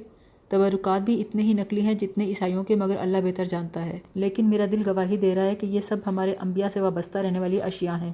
تبرکات 0.48 1.02
بھی 1.02 1.20
اتنے 1.20 1.42
ہی 1.42 1.52
نقلی 1.52 1.80
ہیں 1.80 1.94
جتنے 1.94 2.24
عیسائیوں 2.24 2.64
کے، 2.64 2.74
مگر 2.74 2.96
اللہ 2.96 3.18
بہتر 3.24 3.44
جانتا 3.44 3.86
ہے۔ 3.86 3.98
لیکن 4.14 4.50
میرا 4.50 4.64
دل 4.72 4.82
گواہی 4.86 5.16
دے 5.16 5.34
رہا 5.34 5.44
ہے 5.44 5.54
کہ 5.54 5.66
یہ 5.66 5.80
سب 5.80 5.96
ہمارے 6.06 6.34
انبیاء 6.38 6.68
سے 6.68 6.80
وابستہ 6.80 7.18
رہنے 7.18 7.38
والی 7.38 7.62
اشیاء 7.62 7.96
ہیں۔ 7.96 8.12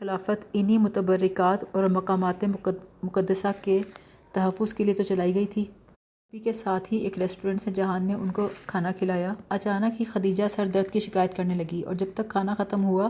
خلافت 0.00 0.44
انہی 0.52 0.78
متبرکات 0.78 1.64
اور 1.72 1.84
مقامات 1.84 2.44
مقدسہ 3.02 3.46
کے 3.62 3.80
تحفظ 4.32 4.74
کے 4.74 4.84
لیے 4.84 4.94
تو 4.94 5.02
چلائی 5.02 5.34
گئی 5.34 5.46
تھی۔ 5.46 5.64
پی 6.30 6.38
کے 6.38 6.52
ساتھ 6.52 6.92
ہی 6.92 6.98
ایک 6.98 7.18
ریسٹورنٹ 7.18 7.62
سے 7.62 7.70
جہان 7.70 8.04
نے 8.04 8.14
ان 8.14 8.30
کو 8.30 8.48
کھانا 8.66 8.92
کھلایا۔ 8.92 9.34
اچانک 9.48 10.00
ہی 10.00 10.04
خدیجہ 10.04 10.44
سر 10.48 10.66
درد 10.66 10.90
کی 10.90 11.00
شکایت 11.00 11.36
کرنے 11.36 11.54
لگی 11.54 11.82
اور 11.82 11.94
جب 11.94 12.06
تک 12.14 12.28
کھانا 12.28 12.54
ختم 12.54 12.84
ہوا، 12.84 13.08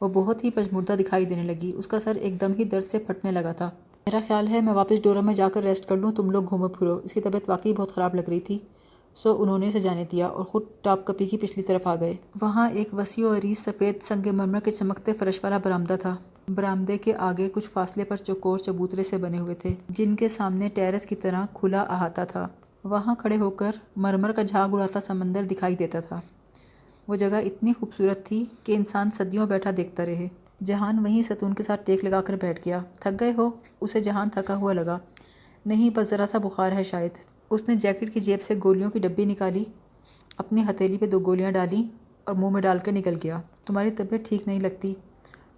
وہ 0.00 0.08
بہت 0.08 0.44
ہی 0.44 0.50
پجمردہ 0.50 0.92
دکھائی 0.92 1.24
دینے 1.24 1.42
لگی۔ 1.42 1.72
اس 1.76 1.86
کا 1.86 2.00
سر 2.00 2.14
ایک 2.14 2.40
دم 2.40 2.52
ہی 2.58 2.64
درد 2.64 2.84
سے 2.84 2.98
پھٹنے 2.98 3.30
لگا 3.30 3.52
تھا۔ 3.52 3.70
میرا 4.06 4.20
خیال 4.28 4.48
ہے 4.48 4.60
میں 4.60 4.72
واپس 4.72 5.02
ڈورا 5.02 5.20
میں 5.20 5.34
جا 5.34 5.48
کر 5.48 5.62
ریسٹ 5.62 5.88
کر 5.88 5.96
لوں، 5.96 6.12
تم 6.12 6.30
لوگ 6.30 6.48
گھومو 6.48 6.68
پھرو۔ 6.68 7.00
اس 7.04 7.12
کی 7.12 7.20
طبیعت 7.20 7.48
واقعی 7.48 7.72
بہت 7.72 7.94
خراب 7.94 8.14
لگ 8.14 8.28
رہی 8.28 8.40
تھی۔ 8.40 8.58
سو 9.14 9.42
انہوں 9.42 9.58
نے 9.58 9.68
اسے 9.68 9.80
جانے 9.80 10.04
دیا 10.12 10.26
اور 10.26 10.44
خود 10.44 10.62
ٹاپ 10.82 11.06
کپی 11.06 11.26
کی 11.26 11.36
پچھلی 11.36 11.62
طرف 11.62 11.86
آ 11.86 11.96
گئے۔ 11.96 12.16
وہاں 12.42 12.70
ایک 12.70 12.94
وسیع 12.94 13.26
و 13.26 13.36
عریض 13.36 13.58
سفید 13.58 14.02
سنگ 14.02 14.28
مرمر 14.32 14.60
کے 14.60 14.70
چمکتے 14.70 15.12
فرش 15.12 15.40
والا 15.42 15.58
برآمدہ 15.58 15.96
تھا۔ 16.02 16.16
برآمدے 16.48 16.98
کے 16.98 17.14
آگے 17.14 17.48
کچھ 17.52 17.70
فاصلے 17.70 18.04
پر 18.04 18.16
چکور 18.16 18.58
چبوترے 18.58 19.02
سے 19.02 19.18
بنے 19.18 19.38
ہوئے 19.38 19.54
تھے، 19.54 19.74
جن 19.88 20.16
کے 20.16 20.28
سامنے 20.28 20.68
ٹیرس 20.68 21.06
کی 21.06 21.14
طرح 21.14 21.46
کھلا 21.54 21.82
احاطہ 21.82 22.20
تھا۔ 22.28 22.48
وہاں 22.84 23.14
کھڑے 23.14 23.38
ہو 23.38 23.50
کر 23.50 23.70
مرمر 23.96 24.32
کا 24.32 24.42
جھاگ 24.42 24.68
اڑاتا 24.72 25.00
سمندر 25.00 25.42
دکھائی 25.44 25.76
دیتا 25.76 26.00
تھا۔ 26.00 26.20
وہ 27.08 27.16
جگہ 27.16 27.36
اتنی 27.36 27.72
خوبصورت 27.80 28.26
تھی 28.26 28.44
کہ 28.64 28.72
انسان 28.76 29.10
صدیوں 29.10 29.46
بیٹھا 29.46 29.70
دیکھتا 29.76 30.06
رہے۔ 30.06 30.28
جہان 30.64 30.98
وہیں 30.98 31.22
ستون 31.22 31.54
کے 31.54 31.62
ساتھ 31.62 31.80
ٹیک 31.84 32.04
لگا 32.04 32.20
کر 32.20 32.36
بیٹھ 32.36 32.60
گیا۔ 32.64 32.80
تھک 33.00 33.20
گئے 33.20 33.32
ہو؟ 33.38 33.50
اسے 33.80 34.00
جہان 34.00 34.28
تھکا 34.28 34.54
ہوا 34.54 34.72
لگا۔ 34.72 34.98
نہیں، 35.66 35.90
بس 35.90 36.10
ذرا 36.10 36.26
سا 36.26 36.38
بخار 36.38 36.72
ہے 36.72 36.82
شاید۔ 36.82 37.37
اس 37.50 37.68
نے 37.68 37.74
جیکٹ 37.74 38.14
کی 38.14 38.20
جیب 38.20 38.42
سے 38.42 38.54
گولیوں 38.64 38.90
کی 38.90 38.98
ڈبی 38.98 39.24
نکالی، 39.24 39.64
اپنی 40.36 40.62
ہتھیلی 40.70 40.98
پہ 40.98 41.06
دو 41.06 41.20
گولیاں 41.20 41.50
ڈالیں 41.50 41.82
اور 42.24 42.34
منہ 42.34 42.50
میں 42.50 42.62
ڈال 42.62 42.78
کر 42.78 42.92
نکل 42.92 43.14
گیا۔ 43.24 43.40
تمہاری 43.66 43.90
طبیعت 43.90 44.28
ٹھیک 44.28 44.42
نہیں 44.46 44.60
لگتی۔ 44.60 44.94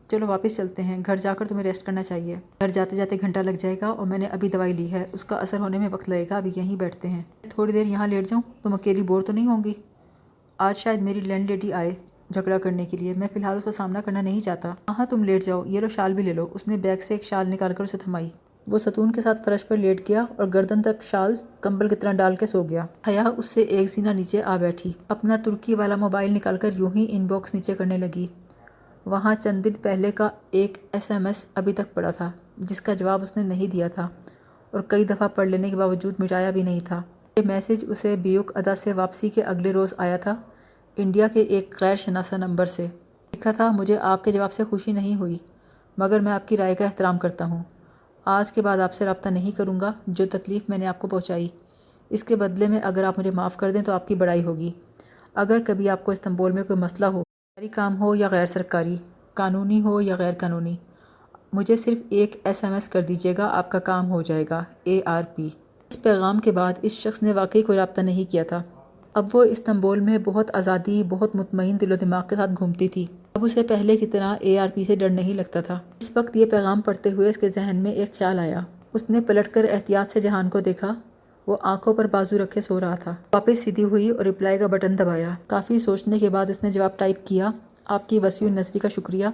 چلو 0.08 0.26
واپس 0.26 0.56
چلتے 0.56 0.82
ہیں۔ 0.82 0.98
گھر 1.06 1.16
جا 1.16 1.34
کر 1.34 1.48
تمہیں 1.48 1.64
ریسٹ 1.64 1.86
کرنا 1.86 2.02
چاہیے۔ 2.02 2.34
گھر 2.34 2.68
جاتے 2.68 2.96
جاتے 2.96 3.16
گھنٹہ 3.20 3.38
لگ 3.38 3.50
جائے 3.50 3.76
گا 3.80 3.86
اور 3.86 4.06
میں 4.06 4.18
نے 4.18 4.26
ابھی 4.26 4.48
دوائی 4.48 4.72
لی 4.72 4.92
ہے۔ 4.92 5.06
اس 5.12 5.24
کا 5.24 5.36
اثر 5.36 5.58
ہونے 5.58 5.78
میں 5.78 5.88
وقت 5.92 6.08
لگے 6.08 6.26
گا۔ 6.30 6.36
ابھی 6.36 6.50
یہیں 6.56 6.76
بیٹھتے 6.76 7.08
ہیں۔ 7.08 7.22
تھوڑی 7.48 7.72
دیر 7.72 7.86
یہاں 7.86 8.08
لیٹ 8.08 8.28
جاؤں 8.28 8.42
تم 8.62 8.74
اکیلی 8.74 9.02
بور 9.02 9.22
تو 9.22 9.32
نہیں 9.32 9.46
ہوں 9.46 9.64
گی۔ 9.64 9.74
آج 10.58 10.76
شاید 10.76 11.02
میری 11.02 11.20
لینڈ 11.20 11.50
لیڈی 11.50 11.72
آئے 11.72 11.90
جھگڑا 12.30 12.58
کرنے 12.58 12.84
کے 12.84 12.96
لیے۔ 12.96 13.12
میں 13.16 13.28
فی 13.32 13.38
الحال 13.38 13.56
اس 13.56 13.64
کا 13.64 13.72
سامنا 13.72 14.00
کرنا 14.00 14.20
نہیں 14.20 14.40
چاہتا۔ 14.40 14.74
ہاں 14.88 15.06
تم 15.06 15.24
لیٹ 15.24 15.44
جاؤ، 15.44 15.64
یہ 15.66 15.80
لو 15.80 15.88
شال 15.88 16.14
بھی 16.14 16.22
لے 16.22 16.32
لو۔ 16.32 16.46
اس 16.54 16.68
نے 16.68 16.76
بیگ 16.76 16.96
سے 17.02 17.14
ایک 17.14 17.24
شال 17.24 17.48
نکال 17.48 17.74
کر 17.74 17.84
اسے 17.84 17.98
تھمائی۔ 17.98 18.28
وہ 18.66 18.78
ستون 18.78 19.12
کے 19.12 19.20
ساتھ 19.20 19.42
فرش 19.44 19.66
پر 19.68 19.76
لیٹ 19.76 20.08
گیا 20.08 20.24
اور 20.36 20.46
گردن 20.54 20.82
تک 20.82 21.02
شال 21.02 21.34
کمبل 21.60 21.88
کی 21.88 21.96
طرح 21.96 22.12
ڈال 22.12 22.36
کے 22.36 22.46
سو 22.46 22.62
گیا۔ 22.62 22.86
حیا 23.08 23.24
اس 23.36 23.46
سے 23.46 23.60
ایک 23.60 23.90
زینہ 23.90 24.08
نیچے 24.08 24.42
آ 24.42 24.56
بیٹھی۔ 24.56 24.92
اپنا 25.08 25.36
ترکی 25.44 25.74
والا 25.74 25.96
موبائل 25.96 26.32
نکال 26.32 26.56
کر 26.56 26.70
یوں 26.74 26.90
ہی 26.94 27.06
ان 27.10 27.26
باکس 27.26 27.54
نیچے 27.54 27.74
کرنے 27.74 27.98
لگی۔ 27.98 28.26
وہاں 29.06 29.34
چند 29.34 29.64
دن 29.64 29.72
پہلے 29.72 30.12
کا 30.12 30.28
ایک 30.50 30.78
ایس 30.92 31.10
ایم 31.10 31.26
ایس 31.26 31.46
ابھی 31.54 31.72
تک 31.72 31.94
پڑا 31.94 32.10
تھا، 32.10 32.30
جس 32.58 32.80
کا 32.80 32.94
جواب 32.94 33.22
اس 33.22 33.36
نے 33.36 33.42
نہیں 33.42 33.66
دیا 33.66 33.88
تھا 33.88 34.08
اور 34.70 34.80
کئی 34.80 35.04
دفعہ 35.04 35.28
پڑھ 35.28 35.48
لینے 35.48 35.70
کے 35.70 35.76
باوجود 35.76 36.14
مٹایا 36.18 36.50
بھی 36.50 36.62
نہیں 36.62 36.80
تھا۔ 36.80 37.02
یہ 37.36 37.42
میسج 37.46 37.84
اسے 37.88 38.16
بیوک 38.16 38.52
ادا 38.54 38.74
سے 38.74 38.92
واپسی 38.92 39.28
کے 39.28 39.42
اگلے 39.42 39.72
روز 39.72 39.94
آیا 39.96 40.16
تھا، 40.16 40.36
انڈیا 40.96 41.28
کے 41.28 41.40
ایک 41.40 41.74
غیر 41.80 41.96
شناسہ 41.96 42.34
نمبر 42.34 42.64
سے۔ 42.64 42.86
لکھا 43.34 43.52
تھا، 43.52 43.70
مجھے 43.70 43.98
آپ 43.98 44.24
کے 44.24 44.32
جواب 44.32 44.52
سے 44.52 44.64
خوشی 44.64 44.92
نہیں 44.92 45.14
ہوئی، 45.14 45.38
مگر 45.98 46.20
میں 46.20 46.32
آپ 46.32 46.48
کی 46.48 46.56
رائے 46.56 46.74
کا 46.74 46.84
احترام 46.84 47.18
کرتا 47.18 47.44
ہوں۔ 47.44 47.62
آج 48.24 48.52
کے 48.52 48.62
بعد 48.62 48.78
آپ 48.78 48.92
سے 48.92 49.04
رابطہ 49.04 49.28
نہیں 49.28 49.50
کروں 49.50 49.80
گا 49.80 49.92
جو 50.06 50.24
تکلیف 50.26 50.62
میں 50.68 50.78
نے 50.78 50.86
آپ 50.86 50.98
کو 50.98 51.08
پہنچائی۔ 51.08 51.48
اس 52.10 52.24
کے 52.24 52.36
بدلے 52.36 52.68
میں 52.68 52.80
اگر 52.82 53.04
آپ 53.04 53.18
مجھے 53.18 53.30
معاف 53.30 53.56
کر 53.56 53.72
دیں 53.72 53.82
تو 53.82 53.92
آپ 53.92 54.08
کی 54.08 54.14
بڑائی 54.14 54.44
ہوگی۔ 54.44 54.70
اگر 55.34 55.58
کبھی 55.66 55.88
آپ 55.88 56.04
کو 56.04 56.12
استنبول 56.12 56.52
میں 56.52 56.62
کوئی 56.62 56.78
مسئلہ 56.78 57.06
ہو، 57.06 57.22
سرکاری 57.22 57.68
کام 57.68 58.00
ہو 58.00 58.14
یا 58.14 58.28
غیر 58.28 58.46
سرکاری، 58.46 58.96
قانونی 59.34 59.80
ہو 59.80 60.00
یا 60.00 60.16
غیر 60.18 60.34
قانونی، 60.38 60.76
مجھے 61.52 61.76
صرف 61.76 61.98
ایک 62.08 62.40
ایس 62.44 62.64
ایم 62.64 62.72
ایس 62.72 62.88
کر 62.88 63.00
دیجیے 63.00 63.34
گا، 63.38 63.48
آپ 63.52 63.70
کا 63.70 63.78
کام 63.78 64.10
ہو 64.10 64.22
جائے 64.22 64.44
گا۔ 64.50 64.64
اے 64.82 65.00
آر 65.04 65.22
پی۔ 65.34 65.48
اس 65.88 66.02
پیغام 66.02 66.38
کے 66.38 66.52
بعد 66.52 66.72
اس 66.82 66.92
شخص 66.92 67.22
نے 67.22 67.32
واقعی 67.32 67.62
کوئی 67.62 67.78
رابطہ 67.78 68.00
نہیں 68.00 68.30
کیا 68.30 68.42
تھا۔ 68.42 68.62
اب 69.14 69.26
وہ 69.32 69.42
استنبول 69.42 70.00
میں 70.00 70.18
بہت 70.18 70.56
آزادی، 70.56 71.02
بہت 71.08 71.36
مطمئن 71.36 71.80
دل 71.80 71.92
و 71.92 71.96
دماغ 71.96 72.22
کے 72.28 72.36
ساتھ 72.36 72.50
گھومتی 72.58 72.88
تھی۔ 72.88 73.06
اب 73.34 73.44
اسے 73.44 73.62
پہلے 73.62 73.96
کی 73.96 74.06
طرح 74.06 74.34
اے 74.40 74.58
آر 74.58 74.68
پی 74.74 74.84
سے 74.84 74.96
ڈر 74.96 75.08
نہیں 75.08 75.34
لگتا 75.34 75.60
تھا۔ 75.60 75.78
اس 76.00 76.10
وقت 76.16 76.36
یہ 76.36 76.46
پیغام 76.46 76.80
پڑھتے 76.80 77.12
ہوئے 77.12 77.30
اس 77.30 77.38
کے 77.38 77.48
ذہن 77.48 77.76
میں 77.76 77.92
ایک 77.92 78.18
خیال 78.18 78.38
آیا۔ 78.38 78.60
اس 78.92 79.10
نے 79.10 79.20
پلٹ 79.20 79.48
کر 79.48 79.66
احتیاط 79.72 80.10
سے 80.10 80.20
جہان 80.20 80.48
کو 80.48 80.60
دیکھا۔ 80.60 80.94
وہ 81.46 81.56
آنکھوں 81.62 81.94
پر 81.94 82.06
بازو 82.06 82.38
رکھے 82.38 82.60
سو 82.60 82.80
رہا 82.80 82.94
تھا۔ 82.94 83.14
واپس 83.32 83.58
سیدھی 83.58 83.84
ہوئی 83.84 84.10
اور 84.10 84.24
رپلائی 84.24 84.58
کا 84.58 84.66
بٹن 84.66 84.98
دبایا۔ 84.98 85.30
کافی 85.46 85.78
سوچنے 85.78 86.18
کے 86.18 86.28
بعد 86.28 86.50
اس 86.50 86.62
نے 86.62 86.70
جواب 86.70 86.98
ٹائپ 86.98 87.26
کیا، 87.26 87.50
آپ 87.84 88.08
کی 88.08 88.18
وسیع 88.18 88.48
نظری 88.48 88.78
کا 88.78 88.88
شکریہ۔ 88.88 89.26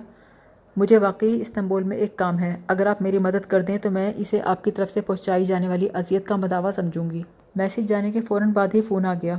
مجھے 0.77 0.99
واقعی 0.99 1.41
استنبول 1.41 1.83
میں 1.83 1.97
ایک 1.97 2.17
کام 2.17 2.39
ہے۔ 2.39 2.57
اگر 2.67 2.87
آپ 2.87 3.03
میری 3.03 3.19
مدد 3.19 3.47
کر 3.49 3.63
دیں 3.63 3.79
تو 3.79 3.91
میں 3.91 4.13
اسے 4.17 4.41
آپ 4.41 4.65
کی 4.65 4.71
طرف 4.71 4.91
سے 4.91 5.01
پہنچائی 5.01 5.45
جانے 5.45 5.69
والی 5.69 5.89
اذیت 5.95 6.27
کا 6.27 6.37
مداوع 6.37 6.71
سمجھوں 6.71 7.11
گی۔ 7.11 7.23
میسج 7.57 7.89
جانے 7.89 8.13
کے 8.13 8.21
فوراً 8.21 8.53
بعد 8.53 8.69
ہی 8.75 8.81
فون 8.81 9.07
آ 9.07 9.15
گیا۔ 9.23 9.39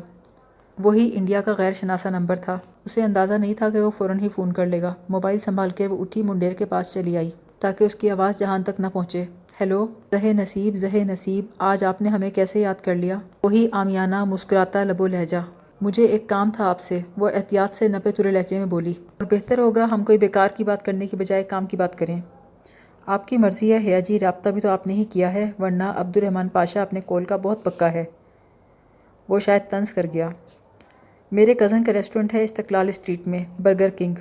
وہی 0.83 1.09
انڈیا 1.13 1.41
کا 1.41 1.53
غیر 1.57 1.71
شناسہ 1.71 2.07
نمبر 2.07 2.35
تھا۔ 2.35 2.57
اسے 2.85 3.01
اندازہ 3.03 3.33
نہیں 3.33 3.53
تھا 3.53 3.69
کہ 3.69 3.79
وہ 3.79 3.89
فوراً 3.89 4.19
ہی 4.19 4.29
فون 4.29 4.51
کر 4.53 4.65
لے 4.65 4.81
گا۔ 4.81 4.93
موبائل 5.09 5.37
سنبھال 5.37 5.69
کے 5.69 5.87
وہ 5.87 6.01
اٹھی 6.01 6.21
منڈیر 6.21 6.53
کے 6.53 6.65
پاس 6.65 6.93
چلی 6.93 7.17
آئی 7.17 7.29
تاکہ 7.59 7.83
اس 7.83 7.95
کی 7.95 8.09
آواز 8.09 8.39
جہان 8.39 8.63
تک 8.63 8.79
نہ 8.79 8.87
پہنچے۔ 8.93 9.25
ہیلو، 9.61 9.85
زہ 10.11 10.25
نصیب 10.33 10.75
زہ 10.75 10.95
نصیب، 10.95 11.45
آج 11.57 11.83
آپ 11.83 12.01
نے 12.01 12.09
ہمیں 12.09 12.29
کیسے 12.29 12.59
یاد 12.59 12.81
کر 12.81 12.95
لیا؟ 12.95 13.17
وہی 13.43 13.67
آمیانہ، 13.71 14.23
مسکراتا، 14.23 14.83
لب 14.83 15.01
و 15.01 15.07
لہجہ۔ 15.07 15.37
مجھے 15.81 16.05
ایک 16.05 16.29
کام 16.29 16.51
تھا 16.51 16.69
آپ 16.69 16.79
سے۔ 16.79 16.99
وہ 17.17 17.29
احتیاط 17.29 17.75
سے 17.75 17.87
نپے 17.87 18.11
ترے 18.11 18.31
لہجے 18.31 18.57
میں 18.57 18.65
بولی، 18.65 18.93
اور 19.17 19.25
بہتر 19.31 19.59
ہوگا 19.59 19.87
ہم 19.91 20.03
کوئی 20.03 20.17
بیکار 20.17 20.49
کی 20.57 20.63
بات 20.63 20.85
کرنے 20.85 21.07
کی 21.07 21.17
بجائے 21.17 21.43
کام 21.43 21.65
کی 21.65 21.77
بات 21.77 21.97
کریں۔ 21.97 22.21
آپ 23.05 23.27
کی 23.27 23.37
مرضی 23.37 23.73
ہے، 23.73 23.77
حیا 23.77 23.99
جی 23.99 24.19
رابطہ 24.19 24.49
بھی 24.49 24.61
تو 24.61 24.69
آپ 24.69 24.87
نے 24.87 24.93
ہی 24.93 25.03
کیا 25.03 25.33
ہے، 25.33 25.51
ورنہ 25.59 25.83
عبد 25.83 26.17
الرحمن 26.17 26.47
پاشا 26.47 26.81
اپنے 26.81 27.01
کول 27.01 27.25
کا 27.25 27.35
بہت 27.35 27.63
پکا 27.63 27.91
ہے۔ 27.91 28.03
وہ 29.29 29.39
شاید 29.39 29.61
طنز 29.69 29.93
کر 29.93 30.05
گیا۔ 30.13 30.29
میرے 31.31 31.53
کزن 31.53 31.83
کا 31.83 31.93
ریسٹورنٹ 31.93 32.33
ہے 32.33 32.43
استقلال 32.43 32.87
اسٹریٹ 32.87 33.27
میں، 33.27 33.45
برگر 33.59 33.89
کنگ۔ 33.97 34.15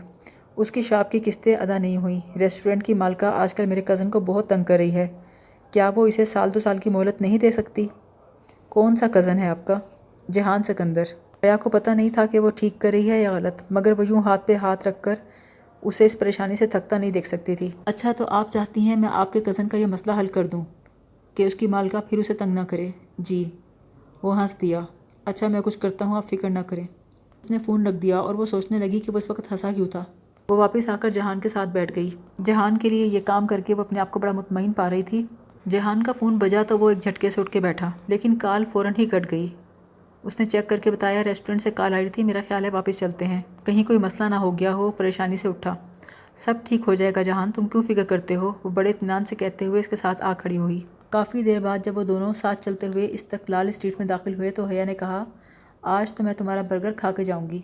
اس 0.57 0.71
کی 0.71 0.81
شاپ 0.81 1.11
کی 1.11 1.21
قسطیں 1.25 1.57
ادا 1.57 1.79
نہیں 1.79 1.97
ہوئیں۔ 1.97 2.39
ریسٹورنٹ 2.39 2.85
کی 2.85 2.95
مالکہ 2.95 3.27
آج 3.27 3.55
کل 3.55 3.67
میرے 3.67 3.81
کزن 3.81 4.11
کو 4.11 4.21
بہت 4.21 4.49
تنگ 4.49 4.65
کر 4.65 4.77
رہی 4.77 4.95
ہے۔ 4.95 5.09
کیا 5.71 5.91
وہ 5.95 6.07
اسے 6.07 6.25
سال 6.25 6.55
دو 6.55 6.61
سال 6.61 6.79
کی 6.79 6.91
مہلت 6.91 7.21
نہیں 7.21 7.39
دے 7.39 7.53
سکتی؟ 7.53 7.89
کون 8.69 8.97
سا 8.97 9.07
کزن 9.13 9.39
ہے 9.39 9.49
آپ 9.49 9.67
کا؟ 9.67 9.79
جہان 10.31 10.63
سکندر۔ 10.63 11.03
حیا 11.45 11.57
کو 11.57 11.71
پتہ 11.71 11.91
نہیں 11.91 12.09
تھا 12.09 12.27
کہ 12.27 12.39
وہ 12.39 12.51
ٹھیک 12.55 12.79
کر 12.79 12.91
رہی 12.91 13.11
ہے 13.11 13.23
یا 13.23 13.33
غلط، 13.33 13.63
مگر 13.71 13.93
وہ 13.93 14.05
یوں 14.09 14.23
ہاتھ 14.23 14.47
پہ 14.47 14.55
ہاتھ 14.55 14.89
رکھ 14.89 15.03
کر 15.03 15.15
اسے 15.83 16.05
اس 16.05 16.19
پریشانی 16.19 16.57
سے 16.57 16.67
تھکتا 16.67 16.99
نہیں 16.99 17.11
دیکھ 17.11 17.29
سکتی 17.29 17.57
تھی۔ 17.57 17.71
اچھا 17.85 18.13
تو 18.17 18.25
آپ 18.29 18.53
چاہتی 18.53 18.81
ہیں 18.81 18.97
میں 18.97 19.09
آپ 19.13 19.33
کے 19.33 19.41
کزن 19.41 19.69
کا 19.69 19.77
یہ 19.77 19.87
مسئلہ 19.87 20.13
حل 20.21 20.27
کر 20.27 20.47
دوں 20.47 20.65
کہ 21.35 21.43
اس 21.43 21.55
کی 21.55 21.67
مالکہ 21.67 21.99
پھر 22.11 22.19
اسے 22.19 22.35
تنگ 22.35 22.55
نہ 22.55 22.61
کرے؟ 22.69 22.91
جی۔ 23.19 23.51
وہ 24.23 24.43
ہنس 24.43 24.61
دیا۔ 24.61 24.81
اچھا 25.27 25.49
میں 25.49 25.61
کچھ 25.61 25.79
کرتا 25.79 26.05
ہوں، 26.05 26.17
آپ 26.17 26.29
فکر 26.29 26.51
نہ 26.51 26.59
کریں۔ 26.59 26.87
اس 27.45 27.51
نے 27.51 27.59
فون 27.59 27.87
رکھ 27.87 27.97
دیا 27.97 28.19
اور 28.19 28.35
وہ 28.35 28.45
سوچنے 28.45 28.79
لگی 28.79 29.01
کہ 29.01 29.13
وہ 29.13 29.19
اس 29.19 29.31
وقت 29.31 29.53
ہنسا 29.53 29.73
کیوں 29.73 29.87
تھا۔ 29.87 30.05
وہ 30.49 30.57
واپس 30.57 30.89
آ 30.89 30.97
کر 30.97 31.11
جہان 31.11 31.41
کے 31.41 31.49
ساتھ 31.49 31.69
بیٹھ 31.69 31.93
گئی۔ 31.97 32.11
جہان 32.45 32.79
کے 32.79 32.89
لیے 32.89 33.07
یہ 33.07 33.21
کام 33.25 33.47
کر 33.47 33.61
کے 33.61 33.75
وہ 33.75 33.81
اپنے 33.81 34.01
آپ 34.01 34.11
کو 34.11 34.21
بڑا 34.21 34.33
مطمئن 34.33 34.73
پا 34.73 34.91
رہی 34.91 35.03
تھی۔ 35.03 35.27
جہان 35.69 36.03
کا 36.03 36.13
فون 36.13 36.37
بجا 36.37 36.63
تو 36.69 36.79
وہ 36.79 36.89
ایک 36.89 37.03
جھٹکے 37.03 37.31
سے 37.31 37.41
اٹھ 37.41 37.51
کے 37.51 37.61
بیٹھا، 37.61 37.91
لیکن 38.07 38.37
کال 38.37 38.65
فوراً 38.65 38.93
ہی 38.99 39.07
کٹ 39.07 39.31
گئی۔ 39.31 39.49
اس 40.23 40.41
نے 40.41 40.47
چیک 40.47 40.69
کر 40.69 40.79
کے 40.79 40.91
بتایا، 40.91 41.25
ریسٹورنٹ 41.25 41.63
سے 41.63 41.71
کال 41.71 41.95
آئی 41.95 42.09
تھی، 42.09 42.25
میرا 42.25 42.41
خیال 42.49 42.65
ہے 42.65 42.71
واپس 42.71 42.99
چلتے 42.99 43.25
ہیں۔ 43.25 43.43
کہیں 43.65 43.85
کوئی 43.85 43.99
مسئلہ 43.99 44.29
نہ 44.29 44.35
ہو 44.35 44.59
گیا 44.59 44.75
ہو، 44.75 44.91
پریشانی 44.91 45.37
سے 45.37 45.49
اٹھا۔ 45.49 45.75
سب 46.37 46.55
ٹھیک 46.65 46.81
ہو 46.87 46.95
جائے 46.95 47.13
گا 47.17 47.23
جہان، 47.23 47.51
تم 47.51 47.67
کیوں 47.67 47.83
فکر 47.83 48.05
کرتے 48.05 48.37
ہو؟ 48.37 48.53
وہ 48.65 48.71
بڑے 48.71 48.91
اطمینان 48.91 49.25
سے 49.25 49.37
کہتے 49.37 49.67
ہوئے 49.67 49.81
اس 49.81 49.89
کے 49.89 49.97
ساتھ 49.97 50.23
آ 50.23 50.33
کھڑی 50.33 50.59
ہوئی۔ 50.59 50.81
کافی 51.17 51.43
دیر 51.43 51.61
بعد 51.61 51.79
جب 51.85 51.99
وہ 51.99 52.05
دونوں 52.05 52.33
ساتھ 52.33 52.65
چلتے 52.65 52.87
ہوئے 52.87 53.09
استقلال 53.11 53.69
اسٹریٹ 53.69 53.95
میں 53.99 54.07
داخل 54.07 54.35
ہوئے 54.35 54.51
تو 54.51 54.65
حیا 54.65 54.85
نے 54.85 54.95
کہا، 54.95 55.25
آج 55.83 56.13
تو 56.13 56.25
میں 56.25 56.35
تمہارا 56.35 56.63
برگر 56.63 56.93
کھا 56.93 57.13
کے 57.13 57.25
جاؤں 57.25 57.51
گی، 57.51 57.61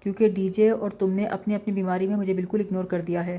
کیونکہ 0.00 0.28
ڈی 0.28 0.48
جے 0.48 0.70
اور 0.70 0.90
تم 0.90 1.10
نے 1.10 1.26
اپنی 1.26 1.54
اپنی 1.54 1.72
بیماری 1.72 2.06
میں 2.06 2.16
مجھے 2.16 2.34
بالکل 2.34 2.60
اگنور 2.60 2.84
کر 2.84 3.00
دیا 3.00 3.26
ہے۔ 3.26 3.38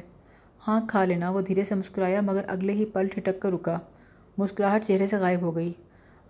ہاں 0.67 0.81
کھا 0.87 1.05
لینا۔ 1.05 1.29
وہ 1.29 1.41
دھیرے 1.41 1.63
سے 1.63 1.75
مسکرایا 1.75 2.21
مگر 2.21 2.41
اگلے 2.47 2.73
ہی 2.73 2.85
پل 2.85 3.07
ٹھٹک 3.07 3.41
کر 3.41 3.51
رکا۔ 3.51 3.79
مسکراہٹ 4.37 4.85
چہرے 4.85 5.07
سے 5.07 5.17
غائب 5.17 5.41
ہو 5.41 5.55
گئی۔ 5.55 5.73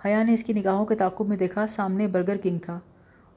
حیا 0.05 0.23
نے 0.23 0.33
اس 0.33 0.43
کی 0.43 0.53
نگاہوں 0.53 0.85
کے 0.85 0.95
تعقب 0.95 1.27
میں 1.27 1.37
دیکھا، 1.37 1.67
سامنے 1.67 2.07
برگر 2.07 2.37
کنگ 2.37 2.59
تھا۔ 2.59 2.79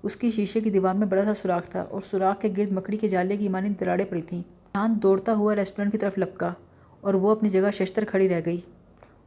اس 0.02 0.16
کی 0.16 0.30
شیشے 0.30 0.60
کی 0.60 0.70
دیوار 0.70 0.94
میں 0.94 1.06
بڑا 1.06 1.24
سا 1.24 1.34
سوراخ 1.34 1.68
تھا 1.68 1.80
اور 1.80 2.00
سوراخ 2.00 2.40
کے 2.40 2.48
گرد 2.56 2.72
مکڑی 2.72 2.96
کے 2.96 3.08
جالے 3.08 3.36
کی 3.36 3.48
مانند 3.48 3.80
دراڑیں 3.80 4.06
پڑی 4.06 4.22
تھیں۔ 4.22 4.42
جہان 4.42 4.98
دوڑتا 5.02 5.34
ہوا 5.34 5.54
ریسٹورنٹ 5.56 5.92
کی 5.92 5.98
طرف 5.98 6.18
لپکا 6.18 6.52
اور 7.00 7.14
وہ 7.14 7.30
اپنی 7.30 7.48
جگہ 7.48 7.70
ششتر 7.70 8.04
کھڑی 8.04 8.28
رہ 8.28 8.40
گئی۔ 8.46 8.60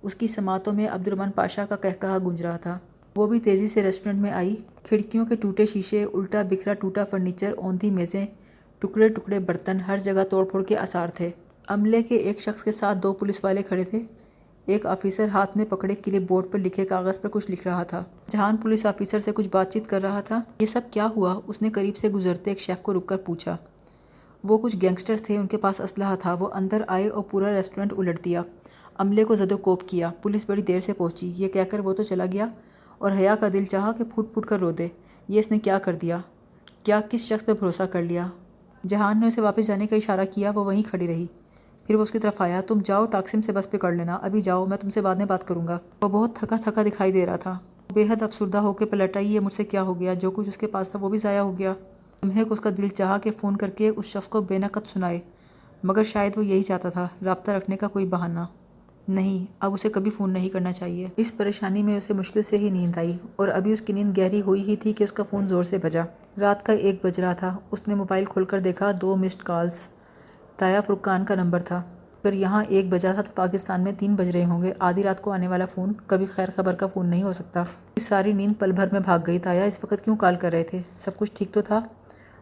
اس 0.01 0.15
کی 0.15 0.27
سماعتوں 0.27 0.73
میں 0.73 0.87
عبد 0.87 1.09
پاشا 1.35 1.65
کا 1.65 1.75
کہہ 1.75 2.01
کہا 2.01 2.17
گونج 2.23 2.41
رہا 2.41 2.57
تھا۔ 2.57 2.79
وہ 3.15 3.27
بھی 3.27 3.39
تیزی 3.39 3.67
سے 3.67 3.83
ریسٹورنٹ 3.83 4.21
میں 4.21 4.31
آئی۔ 4.31 4.55
کھڑکیوں 4.83 5.25
کے 5.25 5.35
ٹوٹے 5.35 5.65
شیشے، 5.65 6.03
الٹا 6.03 6.41
بکھرا 6.49 6.73
ٹوٹا 6.73 7.05
فرنیچر، 7.05 7.53
اوندھی 7.57 7.91
میزیں، 7.91 8.27
ٹکڑے 8.79 9.07
ٹکڑے 9.07 9.39
برتن، 9.39 9.79
ہر 9.79 9.97
جگہ 9.97 10.23
توڑ 10.29 10.45
پھوڑ 10.45 10.63
کے 10.63 10.77
آثار 10.77 11.07
تھے۔ 11.07 11.29
عملے 11.67 12.03
کے 12.03 12.15
ایک 12.15 12.39
شخص 12.39 12.63
کے 12.63 12.71
ساتھ 12.71 12.97
دو 12.97 13.13
پولیس 13.13 13.43
والے 13.43 13.63
کھڑے 13.63 13.83
تھے۔ 13.83 14.01
ایک 14.65 14.85
آفیسر 14.85 15.27
ہاتھ 15.27 15.57
میں 15.57 15.65
پکڑے 15.65 15.95
کلپ 15.95 16.29
بورڈ 16.29 16.45
پر 16.51 16.59
لکھے 16.59 16.85
کاغذ 16.85 17.19
پر 17.21 17.29
کچھ 17.29 17.51
لکھ 17.51 17.67
رہا 17.67 17.83
تھا۔ 17.83 18.03
جہان 18.31 18.57
پولیس 18.57 18.85
آفیسر 18.85 19.19
سے 19.19 19.31
کچھ 19.31 19.49
بات 19.51 19.73
چیت 19.73 19.87
کر 19.87 20.01
رہا 20.01 20.21
تھا۔ 20.21 20.41
یہ 20.59 20.65
سب 20.65 20.81
کیا 20.91 21.07
ہوا؟ 21.15 21.39
اس 21.47 21.61
نے 21.61 21.69
قریب 21.69 21.97
سے 21.97 22.09
گزرتے 22.09 22.51
ایک 22.51 22.59
شیف 22.59 22.81
کو 22.81 22.93
رک 22.93 23.05
کر 23.05 23.17
پوچھا۔ 23.17 23.57
وہ 24.43 24.57
کچھ 24.57 24.77
گینگسٹرز 24.81 25.21
تھے، 25.21 25.37
ان 25.37 25.47
کے 25.47 25.57
پاس 25.57 25.81
اسلحہ 25.81 26.15
تھا۔ 26.15 26.33
وہ 26.33 26.47
اندر 26.53 26.81
آئے 26.87 27.07
اور 27.07 27.23
پورا 27.23 27.53
ریسٹورنٹ 27.53 27.93
الٹ 27.97 28.25
دیا۔ 28.25 28.41
عملے 28.99 29.23
کو 29.23 29.35
زد 29.35 29.51
و 29.51 29.57
کوپ 29.57 29.87
کیا۔ 29.87 30.11
پولیس 30.21 30.45
بڑی 30.47 30.61
دیر 30.61 30.79
سے 30.79 30.93
پہنچی۔ 30.93 31.33
یہ 31.35 31.47
کہہ 31.47 31.63
کر 31.63 31.79
وہ 31.79 31.93
تو 31.93 32.03
چلا 32.03 32.25
گیا 32.31 32.47
اور 32.97 33.11
حیا 33.11 33.35
کا 33.35 33.47
دل 33.53 33.65
چاہا 33.65 33.91
کہ 33.91 34.03
پھوٹ 34.03 34.33
پھوٹ 34.33 34.45
کر 34.45 34.59
رو 34.59 34.71
دے۔ 34.71 34.87
یہ 35.27 35.39
اس 35.39 35.51
نے 35.51 35.59
کیا 35.59 35.79
کر 35.79 35.95
دیا؟ 35.95 36.17
کیا 36.83 37.01
کس 37.09 37.21
شخص 37.21 37.45
پہ 37.45 37.53
بھروسہ 37.53 37.83
کر 37.83 38.01
لیا؟ 38.03 38.27
جہان 38.87 39.19
نے 39.19 39.27
اسے 39.27 39.41
واپس 39.41 39.67
جانے 39.67 39.87
کا 39.87 39.95
اشارہ 39.95 40.25
کیا، 40.31 40.51
وہ 40.55 40.65
وہیں 40.65 40.83
کھڑی 40.83 41.07
رہی۔ 41.07 41.27
پھر 41.87 41.95
وہ 41.95 42.03
اس 42.03 42.11
کی 42.11 42.19
طرف 42.19 42.41
آیا۔ 42.41 42.61
تم 42.61 42.79
جاؤ 42.85 43.05
ٹاکسم 43.05 43.41
سے 43.41 43.51
بس 43.51 43.71
پہ 43.71 43.77
کر 43.77 43.91
لینا۔ 43.91 44.15
ابھی 44.15 44.41
جاؤ، 44.41 44.65
میں 44.65 44.77
تم 44.77 44.89
سے 44.89 45.01
بعد 45.01 45.15
میں 45.15 45.25
بات 45.25 45.47
کروں 45.47 45.67
گا۔ 45.67 45.79
وہ 46.01 46.09
بہت 46.09 46.35
تھکا 46.35 46.55
تھکا 46.55 46.83
دکھائی 46.83 47.11
دے 47.11 47.25
رہا 47.25 47.35
تھا۔ 47.35 47.57
بے 47.93 48.05
حد 48.09 48.21
افسردہ 48.21 48.57
ہو 48.57 48.73
کے 48.73 48.85
پلٹ 48.85 49.17
آئی 49.17 49.35
یہ 49.35 49.39
مجھ 49.39 49.53
سے 49.53 49.63
کیا 49.63 49.81
ہو 49.81 49.99
گیا؟ 49.99 50.13
جو 50.13 50.31
کچھ 50.31 50.47
اس 50.47 50.57
کے 50.57 50.67
پاس 50.67 50.89
تھا 50.89 50.99
وہ 50.99 51.09
بھی 51.09 51.17
ضائع 51.17 51.41
ہو 51.41 51.57
گیا۔ 51.57 51.73
تمہیں 52.21 52.43
کو 52.43 52.53
اس 52.53 52.59
کا 52.59 52.69
دل 52.77 52.87
چاہا 52.87 53.17
کہ 53.17 53.31
فون 53.41 53.55
کر 53.55 53.69
کے 53.69 53.89
اس 53.89 54.05
شخص 54.05 54.27
کو 54.27 54.41
بے 54.41 54.57
نقد 54.57 54.87
سنائے، 54.87 55.19
مگر 55.83 56.03
شاید 56.03 56.37
وہ 56.37 56.45
یہی 56.45 56.63
چاہتا 56.63 56.89
تھا۔ 56.89 57.07
رابطہ 57.25 57.51
رکھنے 57.51 57.77
کا 57.77 57.87
کوئی 57.87 58.05
بہانہ۔ 58.05 58.39
نہیں، 59.09 59.53
اب 59.59 59.73
اسے 59.73 59.89
کبھی 59.89 60.11
فون 60.11 60.31
نہیں 60.31 60.49
کرنا 60.49 60.71
چاہیے۔ 60.71 61.07
اس 61.15 61.37
پریشانی 61.37 61.83
میں 61.83 61.97
اسے 61.97 62.13
مشکل 62.13 62.41
سے 62.41 62.57
ہی 62.57 62.69
نیند 62.69 62.97
آئی 62.97 63.17
اور 63.35 63.47
ابھی 63.47 63.73
اس 63.73 63.81
کی 63.81 63.93
نیند 63.93 64.17
گہری 64.17 64.41
ہوئی 64.41 64.61
ہی 64.61 64.75
تھی 64.75 64.93
کہ 64.93 65.03
اس 65.03 65.11
کا 65.11 65.23
فون 65.29 65.47
زور 65.47 65.63
سے 65.63 65.77
بجا۔ 65.77 66.03
رات 66.39 66.65
کا 66.65 66.73
ایک 66.73 67.05
بج 67.05 67.19
رہا 67.19 67.33
تھا۔ 67.33 67.57
اس 67.71 67.87
نے 67.87 67.95
موبائل 67.95 68.25
کھول 68.25 68.43
کر 68.43 68.59
دیکھا، 68.59 68.91
دو 69.01 69.15
مسڈ 69.15 69.43
کالز 69.43 69.87
تایا 70.57 70.81
فرقان 70.81 71.25
کا 71.25 71.35
نمبر 71.35 71.59
تھا۔ 71.59 71.77
اگر 72.23 72.33
یہاں 72.33 72.63
ایک 72.67 72.89
بجا 72.89 73.13
تھا 73.13 73.21
تو 73.21 73.31
پاکستان 73.35 73.81
میں 73.81 73.91
تین 73.99 74.15
بج 74.15 74.29
رہے 74.29 74.45
ہوں 74.45 74.61
گے۔ 74.61 74.73
آدھی 74.79 75.03
رات 75.03 75.21
کو 75.21 75.31
آنے 75.31 75.47
والا 75.47 75.65
فون، 75.65 75.93
کبھی 76.07 76.25
خیر 76.25 76.47
خبر 76.55 76.75
کا 76.75 76.87
فون 76.87 77.07
نہیں 77.07 77.23
ہو 77.23 77.31
سکتا۔ 77.31 77.63
اس 77.95 78.03
ساری 78.03 78.33
نیند 78.33 78.51
پل 78.59 78.71
بھر 78.71 78.87
میں 78.91 78.99
بھاگ 78.99 79.19
گئی۔ 79.27 79.39
تایا، 79.39 79.63
اس 79.63 79.79
وقت 79.83 80.03
کیوں 80.03 80.15
کال 80.15 80.35
کر 80.35 80.51
رہے 80.51 80.63
تھے؟ 80.63 80.81
سب 80.97 81.17
کچھ 81.17 81.31
ٹھیک 81.33 81.53
تو 81.53 81.61
تھا؟ 81.61 81.79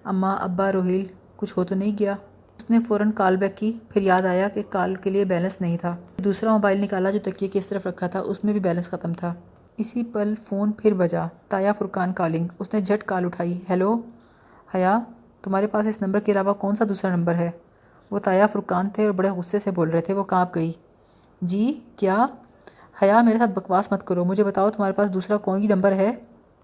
اماں، 0.03 0.37
ابا، 0.37 0.71
روہیل، 0.71 1.05
کچھ 1.35 1.53
ہو 1.57 1.63
تو 1.63 1.75
نہیں 1.75 1.97
گیا؟ 1.99 2.15
اس 2.57 2.69
نے 2.69 2.79
فوراً 2.87 3.11
کال 3.11 3.37
بیک 3.37 3.57
کی، 3.57 3.77
پھر 3.89 4.01
یاد 4.01 4.21
آیا 4.21 4.47
کہ 4.47 4.63
کال 4.69 4.95
کے 4.95 5.09
لیے 5.09 5.25
بیلنس 5.25 5.61
نہیں 5.61 5.77
تھا۔ 5.77 5.95
دوسرا 6.17 6.51
موبائل 6.51 6.81
نکالا 6.81 7.09
جو 7.09 7.19
تکیے 7.23 7.49
کی 7.49 7.59
اس 7.59 7.67
طرف 7.67 7.87
رکھا 7.87 8.07
تھا، 8.07 8.19
اس 8.19 8.43
میں 8.43 8.53
بھی 8.53 8.59
بیلنس 8.59 8.89
ختم 8.89 9.13
تھا۔ 9.13 9.33
اسی 9.77 10.03
پل 10.03 10.33
فون 10.45 10.71
پھر 10.71 10.93
بجا، 10.93 11.25
تایا 11.47 11.71
فرقان 11.73 12.13
کالنگ۔ 12.13 12.47
اس 12.59 12.73
نے 12.73 12.81
جھٹ 12.81 13.03
کال 13.03 13.25
اٹھائی، 13.25 13.59
ہیلو؟ 13.69 14.01
حیا، 14.75 14.99
تمہارے 15.41 15.67
پاس 15.67 15.87
اس 15.87 16.01
نمبر 16.01 16.19
کے 16.19 16.31
علاوہ 16.31 16.53
کون 16.53 16.75
سا 16.75 16.85
دوسرا 16.89 17.15
نمبر 17.15 17.35
ہے؟ 17.35 17.51
وہ 18.11 18.19
تایا 18.19 18.47
فرقان 18.47 18.89
تھے 18.89 19.05
اور 19.05 19.11
بڑے 19.11 19.29
غصے 19.29 19.59
سے 19.59 19.71
بول 19.71 19.89
رہے 19.89 20.01
تھے، 20.01 20.13
وہ 20.13 20.23
کانپ 20.23 20.55
گئی۔ 20.55 20.71
جی 21.41 21.79
کیا؟ 21.95 22.25
حیا، 23.01 23.21
میرے 23.21 23.37
ساتھ 23.37 23.49
بکواس 23.49 23.91
مت 23.91 24.07
کرو، 24.07 24.25
مجھے 24.25 24.43
بتاؤ 24.43 24.69
تمہارے 24.69 24.93
پاس 24.93 25.13
دوسرا 25.13 25.37
کون 25.37 25.61
ہی 25.61 25.67
نمبر 25.67 25.91
ہے؟ 25.91 26.11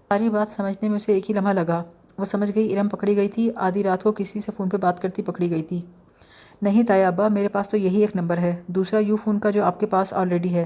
ساری 0.08 0.28
بات 0.28 0.48
سمجھنے 0.56 0.88
میں 0.88 0.96
اسے 0.96 1.12
ایک 1.12 1.30
ہی 1.30 1.34
لمحہ 1.34 1.52
لگا۔ 1.52 1.82
وہ 2.18 2.24
سمجھ 2.24 2.52
گئی 2.54 2.78
ارم 2.78 2.88
پکڑی 2.88 3.16
گئی 3.16 3.28
تھی، 3.28 3.50
آدھی 3.56 3.82
رات 3.82 4.02
کو 4.02 4.12
کسی 4.12 4.40
سے 4.40 4.52
فون 4.56 4.68
پہ 4.68 4.76
بات 4.76 5.02
کرتی 5.02 5.22
پکڑی 5.22 5.50
گئی 5.50 5.62
تھی۔ 5.62 5.82
نہیں 6.62 6.82
تایا 6.82 7.08
ابا، 7.08 7.28
میرے 7.28 7.48
پاس 7.48 7.68
تو 7.68 7.76
یہی 7.76 8.00
ایک 8.00 8.16
نمبر 8.16 8.38
ہے۔ 8.38 8.62
دوسرا 8.66 8.98
یو 8.98 9.16
فون 9.16 9.38
کا 9.38 9.50
جو 9.50 9.64
آپ 9.64 9.80
کے 9.80 9.86
پاس 9.86 10.14
آلریڈی 10.14 10.54
ہے۔ 10.54 10.64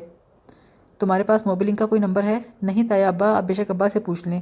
تمہارے 0.99 1.23
پاس 1.23 1.47
موبلنگ 1.47 1.77
کا 1.77 1.87
کوئی 1.87 2.01
نمبر 2.01 2.23
ہے؟ 2.23 2.39
نہیں 2.63 2.89
تایا 2.89 3.09
ابا، 3.09 3.37
آپ 3.37 3.43
بے 3.43 3.55
شک 3.55 3.71
ابا 3.71 3.89
سے 3.89 4.01
پوچھ 4.01 4.29
لیں۔ 4.29 4.41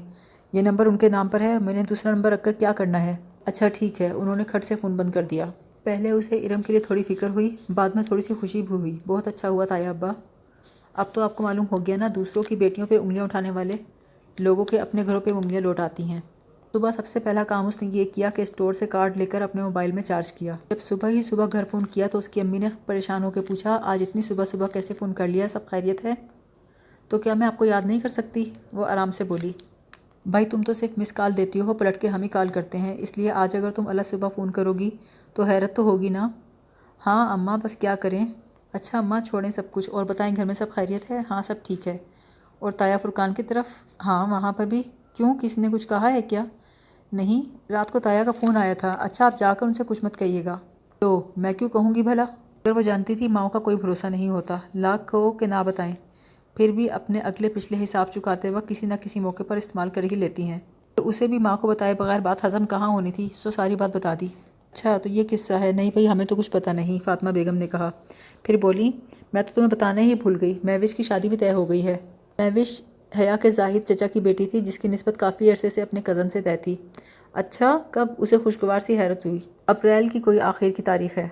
یہ 0.53 0.63
نمبر 0.63 0.87
ان 0.87 0.97
کے 0.97 1.09
نام 1.09 1.29
پر 1.29 1.41
ہے۔ 1.41 1.59
میں 1.59 1.75
نے 1.75 1.83
دوسرا 1.83 2.15
نمبر 2.15 2.33
رکھ 2.33 2.43
کر 2.43 2.53
کیا 2.53 2.73
کرنا 2.73 3.05
ہے؟ 3.05 3.17
اچھا 3.45 3.69
ٹھیک 3.69 4.01
ہے، 4.01 4.11
انہوں 4.11 4.37
نے 4.37 4.45
کھٹ 4.45 4.65
سے 4.65 4.77
فون 4.77 4.97
بند 4.97 5.11
کر 5.11 5.23
دیا۔ 5.23 5.45
پہلے 5.85 6.11
اسے 6.11 6.47
ارم 6.47 6.63
کے 6.63 6.73
لیے 6.73 6.81
تھوڑی 6.81 7.03
فکر 7.03 7.29
ہوئی، 7.29 7.57
بعد 7.75 7.91
میں 7.95 8.03
تھوڑی 8.03 8.23
سی 8.23 8.35
خوشی 8.35 8.63
بھی 8.63 8.75
ہوئی۔ 8.75 8.99
بہت 9.07 9.29
اچھا 9.29 9.49
ہوا 9.49 9.65
تایا 9.65 9.91
ابا۔ 9.91 10.13
اب 10.95 11.05
تو 11.13 11.21
آپ 11.21 11.37
کو 11.37 11.43
معلوم 11.43 11.67
ہو 11.73 11.87
گیا 11.87 11.97
نا، 11.97 12.09
دوسروں 12.15 12.43
کی 12.43 12.57
بیٹیوں 12.57 12.87
پہ 12.87 12.99
انگلیاں 12.99 13.25
اٹھانے 13.25 13.51
والے۔ 13.51 13.73
لوگوں 14.39 14.65
کے 14.65 14.81
اپنے 14.81 15.07
گھروں 15.07 15.21
پہ 15.21 15.31
انگلیاں 15.31 15.61
لوٹ 15.61 15.81
آتی 15.81 16.03
ہیں۔ 16.03 16.21
صبح 16.77 16.91
سب 16.91 17.07
سے 17.07 17.21
پہلا 17.21 17.45
کام 17.45 17.67
اس 17.67 17.83
نے 17.83 17.89
یہ 17.93 18.05
کیا 18.05 18.31
کہ 18.31 18.43
اسٹور 18.43 18.73
سے 18.73 18.87
کارڈ 18.87 19.17
لے 19.17 19.27
کر 19.27 19.43
اپنے 19.43 19.63
موبائل 19.63 19.93
میں 19.93 20.03
چارج 20.03 20.33
کیا۔ 20.33 20.57
جب 20.71 20.79
صبح 20.79 21.09
ہی 21.09 21.23
صبح 21.23 21.47
گھر 21.53 21.65
فون 21.65 21.87
کیا 21.87 22.07
تو 22.07 22.19
اس 22.19 22.29
کی 22.29 22.41
امی 22.41 22.59
نے 22.59 22.69
پریشان 22.87 23.25
ہو 23.25 23.31
کے 23.31 23.41
پوچھا، 23.41 23.81
آج 23.83 24.03
اتنی 24.03 24.23
صبح 24.23 24.45
صبح 24.45 24.67
کیسے 24.67 24.95
فون 24.95 25.13
کر 25.13 25.29
لیا؟ 25.29 25.49
سب 25.49 25.67
خیریت 25.67 26.05
ہے؟ 26.05 26.15
تو 27.09 27.19
کیا 27.19 27.35
میں 27.35 27.47
آپ 27.47 27.59
کو 27.59 27.65
یاد 27.65 27.83
نہیں 27.85 28.01
کر 28.01 28.09
سکتی؟ 28.09 28.51
وہ 28.73 28.87
آرام 28.87 29.13
سے 29.13 29.25
بولی، 29.25 29.53
بھائی 30.27 30.45
تم 30.45 30.63
تو 30.63 30.73
صرف 30.73 30.99
مس 30.99 31.13
کال 31.13 31.37
دیتی 31.37 31.61
ہو، 31.61 31.75
پلٹ 31.75 32.01
کے 32.01 32.09
ہم 32.09 32.23
ہی 32.23 32.29
کال 32.29 32.49
کرتے 32.49 32.79
ہیں۔ 32.79 32.97
اس 32.99 33.19
لیے 33.19 33.31
آج 33.31 33.57
اگر 33.57 33.71
تم 33.71 33.89
اللہ 33.89 34.03
صبح 34.03 34.29
فون 34.29 34.51
کرو 34.51 34.73
گی 34.73 34.91
تو 35.35 35.43
حیرت 35.43 35.77
تو 35.77 35.83
ہوگی 35.83 36.09
نا؟ 36.09 36.29
ہاں 37.07 37.33
اماں، 37.33 37.59
بس 37.65 37.77
کیا 37.77 37.95
کریں؟ 37.95 38.27
اچھا 38.73 38.99
اماں، 38.99 39.21
چھوڑیں 39.21 39.51
سب 39.51 39.71
کچھ 39.71 39.91
اور 39.91 40.05
بتائیں 40.05 40.37
گھر 40.37 40.45
میں 40.45 40.55
سب 40.55 40.67
خیریت 40.71 41.11
ہے؟ 41.11 41.21
ہاں 41.31 41.43
سب 41.43 41.55
ٹھیک 41.63 41.89
ہے۔ 41.89 41.99
اور 42.59 42.73
تایا 42.73 42.97
فرقان 42.97 43.35
کی 43.35 43.43
طرف؟ 43.43 43.65
ہاں 44.05 44.27
وہاں 44.27 44.53
پر 44.53 44.67
بھی۔ 44.67 44.83
کیوں؟ 45.15 45.35
کسی 45.43 45.61
نے 45.61 45.69
کچھ 45.73 45.89
کہا 45.89 46.13
ہے 46.13 46.23
کیا؟ 46.23 46.45
نہیں، 47.13 47.73
رات 47.73 47.91
کو 47.91 47.99
تایا 47.99 48.25
کا 48.25 48.31
فون 48.31 48.57
آیا 48.57 48.75
تھا۔ 48.75 48.93
اچھا 48.93 49.27
آپ 49.27 49.39
جا 49.39 49.55
کر 49.55 49.67
ان 49.67 49.75
سے 49.75 49.85
کچھ 49.87 50.05
مت 50.05 50.17
کہیے 50.17 50.45
گا۔ 50.45 50.59
تو 50.99 51.29
میں 51.37 51.53
کیوں 51.53 51.69
کہوں 51.69 51.95
گی 51.95 52.03
بھلا؟ 52.03 52.23
اگر 52.23 52.71
وہ 52.71 52.83
جانتی 52.83 53.15
تھی 53.15 53.29
ماؤں 53.29 53.49
کا 53.49 53.59
کوئی 53.59 53.77
بھروسہ 53.77 54.07
نہیں 54.07 54.29
ہوتا۔ 54.29 54.59
لاکھ 54.75 55.11
کہو 55.11 55.31
کہ 55.31 55.47
نہ 55.47 55.63
بتائیں۔ 55.67 55.95
پھر 56.55 56.69
بھی 56.69 56.91
اپنے 56.91 57.21
اگلے 57.21 57.49
پچھلے 57.49 57.85
حساب 57.85 58.11
چکاتے 58.11 58.51
وقت 58.51 58.69
کسی 58.69 58.87
نہ 58.87 58.95
کسی 59.01 59.21
موقع 59.21 59.43
پر 59.43 59.57
استعمال 59.57 59.91
کر 59.91 60.03
ہی 60.03 60.09
لیتی 60.09 60.43
ہیں۔ 60.43 60.59
تو 60.95 61.09
اسے 61.09 61.27
بھی 61.27 61.39
ماں 61.39 61.57
کو 61.57 61.69
بتائے 61.69 61.95
بغیر 61.95 62.21
بات 62.21 62.45
ہضم 62.45 62.67
کہاں 62.67 62.89
ہونی 62.89 63.13
تھی؟ 63.13 63.29
سو 63.33 63.51
ساری 63.51 63.77
بات 63.77 63.97
بتا 63.97 64.15
دی۔ 64.21 64.27
اچھا 64.73 64.99
تو 64.99 65.09
یہ 65.09 65.23
قصہ 65.31 65.53
ہے۔ 65.53 65.73
نہیں 65.73 65.91
بھائی، 65.91 66.09
ہمیں 66.09 66.27
تو 66.27 66.37
کچھ 66.37 66.51
پتہ 66.51 66.71
نہیں۔ 66.71 67.05
فاطمہ 67.05 67.31
بیگم 67.31 67.55
نے 67.55 67.67
کہا۔ 67.67 67.91
پھر 68.43 68.57
بولی، 68.57 68.91
میں 69.33 69.43
تو 69.43 69.53
تمہیں 69.55 69.71
بتانا 69.71 70.01
ہی 70.01 70.15
بھول 70.15 70.39
گئی۔ 70.41 70.59
مہوش 70.65 70.95
کی 70.95 71.03
شادی 71.03 71.29
بھی 71.29 71.37
طے 71.37 71.53
ہو 71.53 71.69
گئی 71.69 71.87
ہے۔ 71.87 71.97
مہوش 72.39 72.83
حیا 73.19 73.37
کے 73.37 73.51
زاہد 73.51 73.89
چچا 73.89 74.07
کی 74.07 74.21
بیٹی 74.21 74.47
تھی، 74.47 74.61
جس 74.61 74.79
کی 74.79 74.89
نسبت 74.89 75.15
کافی 75.19 75.51
عرصے 75.51 75.69
سے 75.69 75.83
اپنے 75.83 76.01
کزن 76.05 76.29
سے 76.29 76.43
طے 76.43 76.57
تھی۔ 76.57 76.77
اچھا 77.33 77.79
کب 77.91 78.09
اسے 78.19 78.39
خوشگوار 78.39 78.81
سی 78.81 78.99
حیرت 78.99 79.27
ہوئی۔ 79.27 79.39
اپریل 79.67 80.09
کی 80.09 80.21
کوئی 80.21 80.41
آخر 80.41 80.71
کی 80.77 80.83
تاریخ 80.83 81.19
ہے۔ 81.19 81.29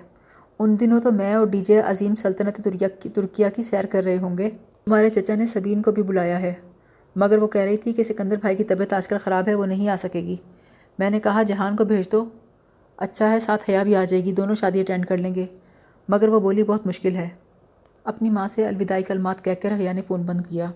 ان 0.59 0.79
دنوں 0.79 1.01
تو 1.01 1.11
میں 1.11 1.33
اور 1.33 1.47
ڈی 1.47 1.61
جے 1.61 1.79
عظیم 1.79 2.15
سلطنت 2.15 2.69
ترکیہ 3.13 3.47
کی 3.55 3.63
سیر 3.63 3.85
کر 3.85 4.03
رہے 4.03 4.17
ہوں 4.17 4.37
گے۔ 4.37 4.49
تمہارے 4.85 5.09
چچا 5.09 5.35
نے 5.35 5.45
سبین 5.45 5.81
کو 5.81 5.91
بھی 5.91 6.03
بلایا 6.03 6.41
ہے۔ 6.41 6.53
مگر 7.15 7.37
وہ 7.37 7.47
کہہ 7.47 7.61
رہی 7.61 7.77
تھی 7.77 7.93
کہ 7.93 8.03
سکندر 8.03 8.35
بھائی 8.35 8.55
کی 8.55 8.63
طبیعت 8.63 8.93
آج 8.93 9.07
کل 9.07 9.17
خراب 9.17 9.47
ہے، 9.47 9.53
وہ 9.53 9.65
نہیں 9.65 9.89
آ 9.89 9.95
سکے 9.95 10.21
گی۔ 10.21 10.35
میں 10.99 11.09
نے 11.09 11.19
کہا، 11.19 11.43
جہان 11.43 11.75
کو 11.75 11.85
بھیج 11.85 12.11
دو۔ 12.11 12.25
اچھا 12.97 13.31
ہے، 13.31 13.39
ساتھ 13.39 13.69
حیا 13.69 13.83
بھی 13.83 13.95
آ 13.95 14.03
جائے 14.03 14.23
گی، 14.23 14.31
دونوں 14.31 14.55
شادی 14.55 14.79
اٹینڈ 14.79 15.05
کر 15.05 15.17
لیں 15.17 15.35
گے۔ 15.35 15.45
مگر 16.09 16.27
وہ 16.27 16.39
بولی، 16.39 16.63
بہت 16.63 16.87
مشکل 16.87 17.15
ہے۔ 17.15 17.29
اپنی 18.03 18.29
ماں 18.29 18.47
سے 18.47 18.67
الوداعی 18.67 19.03
کلمات 19.03 19.43
کہہ 19.43 19.53
کر 19.61 19.71
حیا 19.71 19.93
نے 19.93 20.01
فون 20.01 20.21
بند 20.21 20.41
کیا۔ 20.49 20.71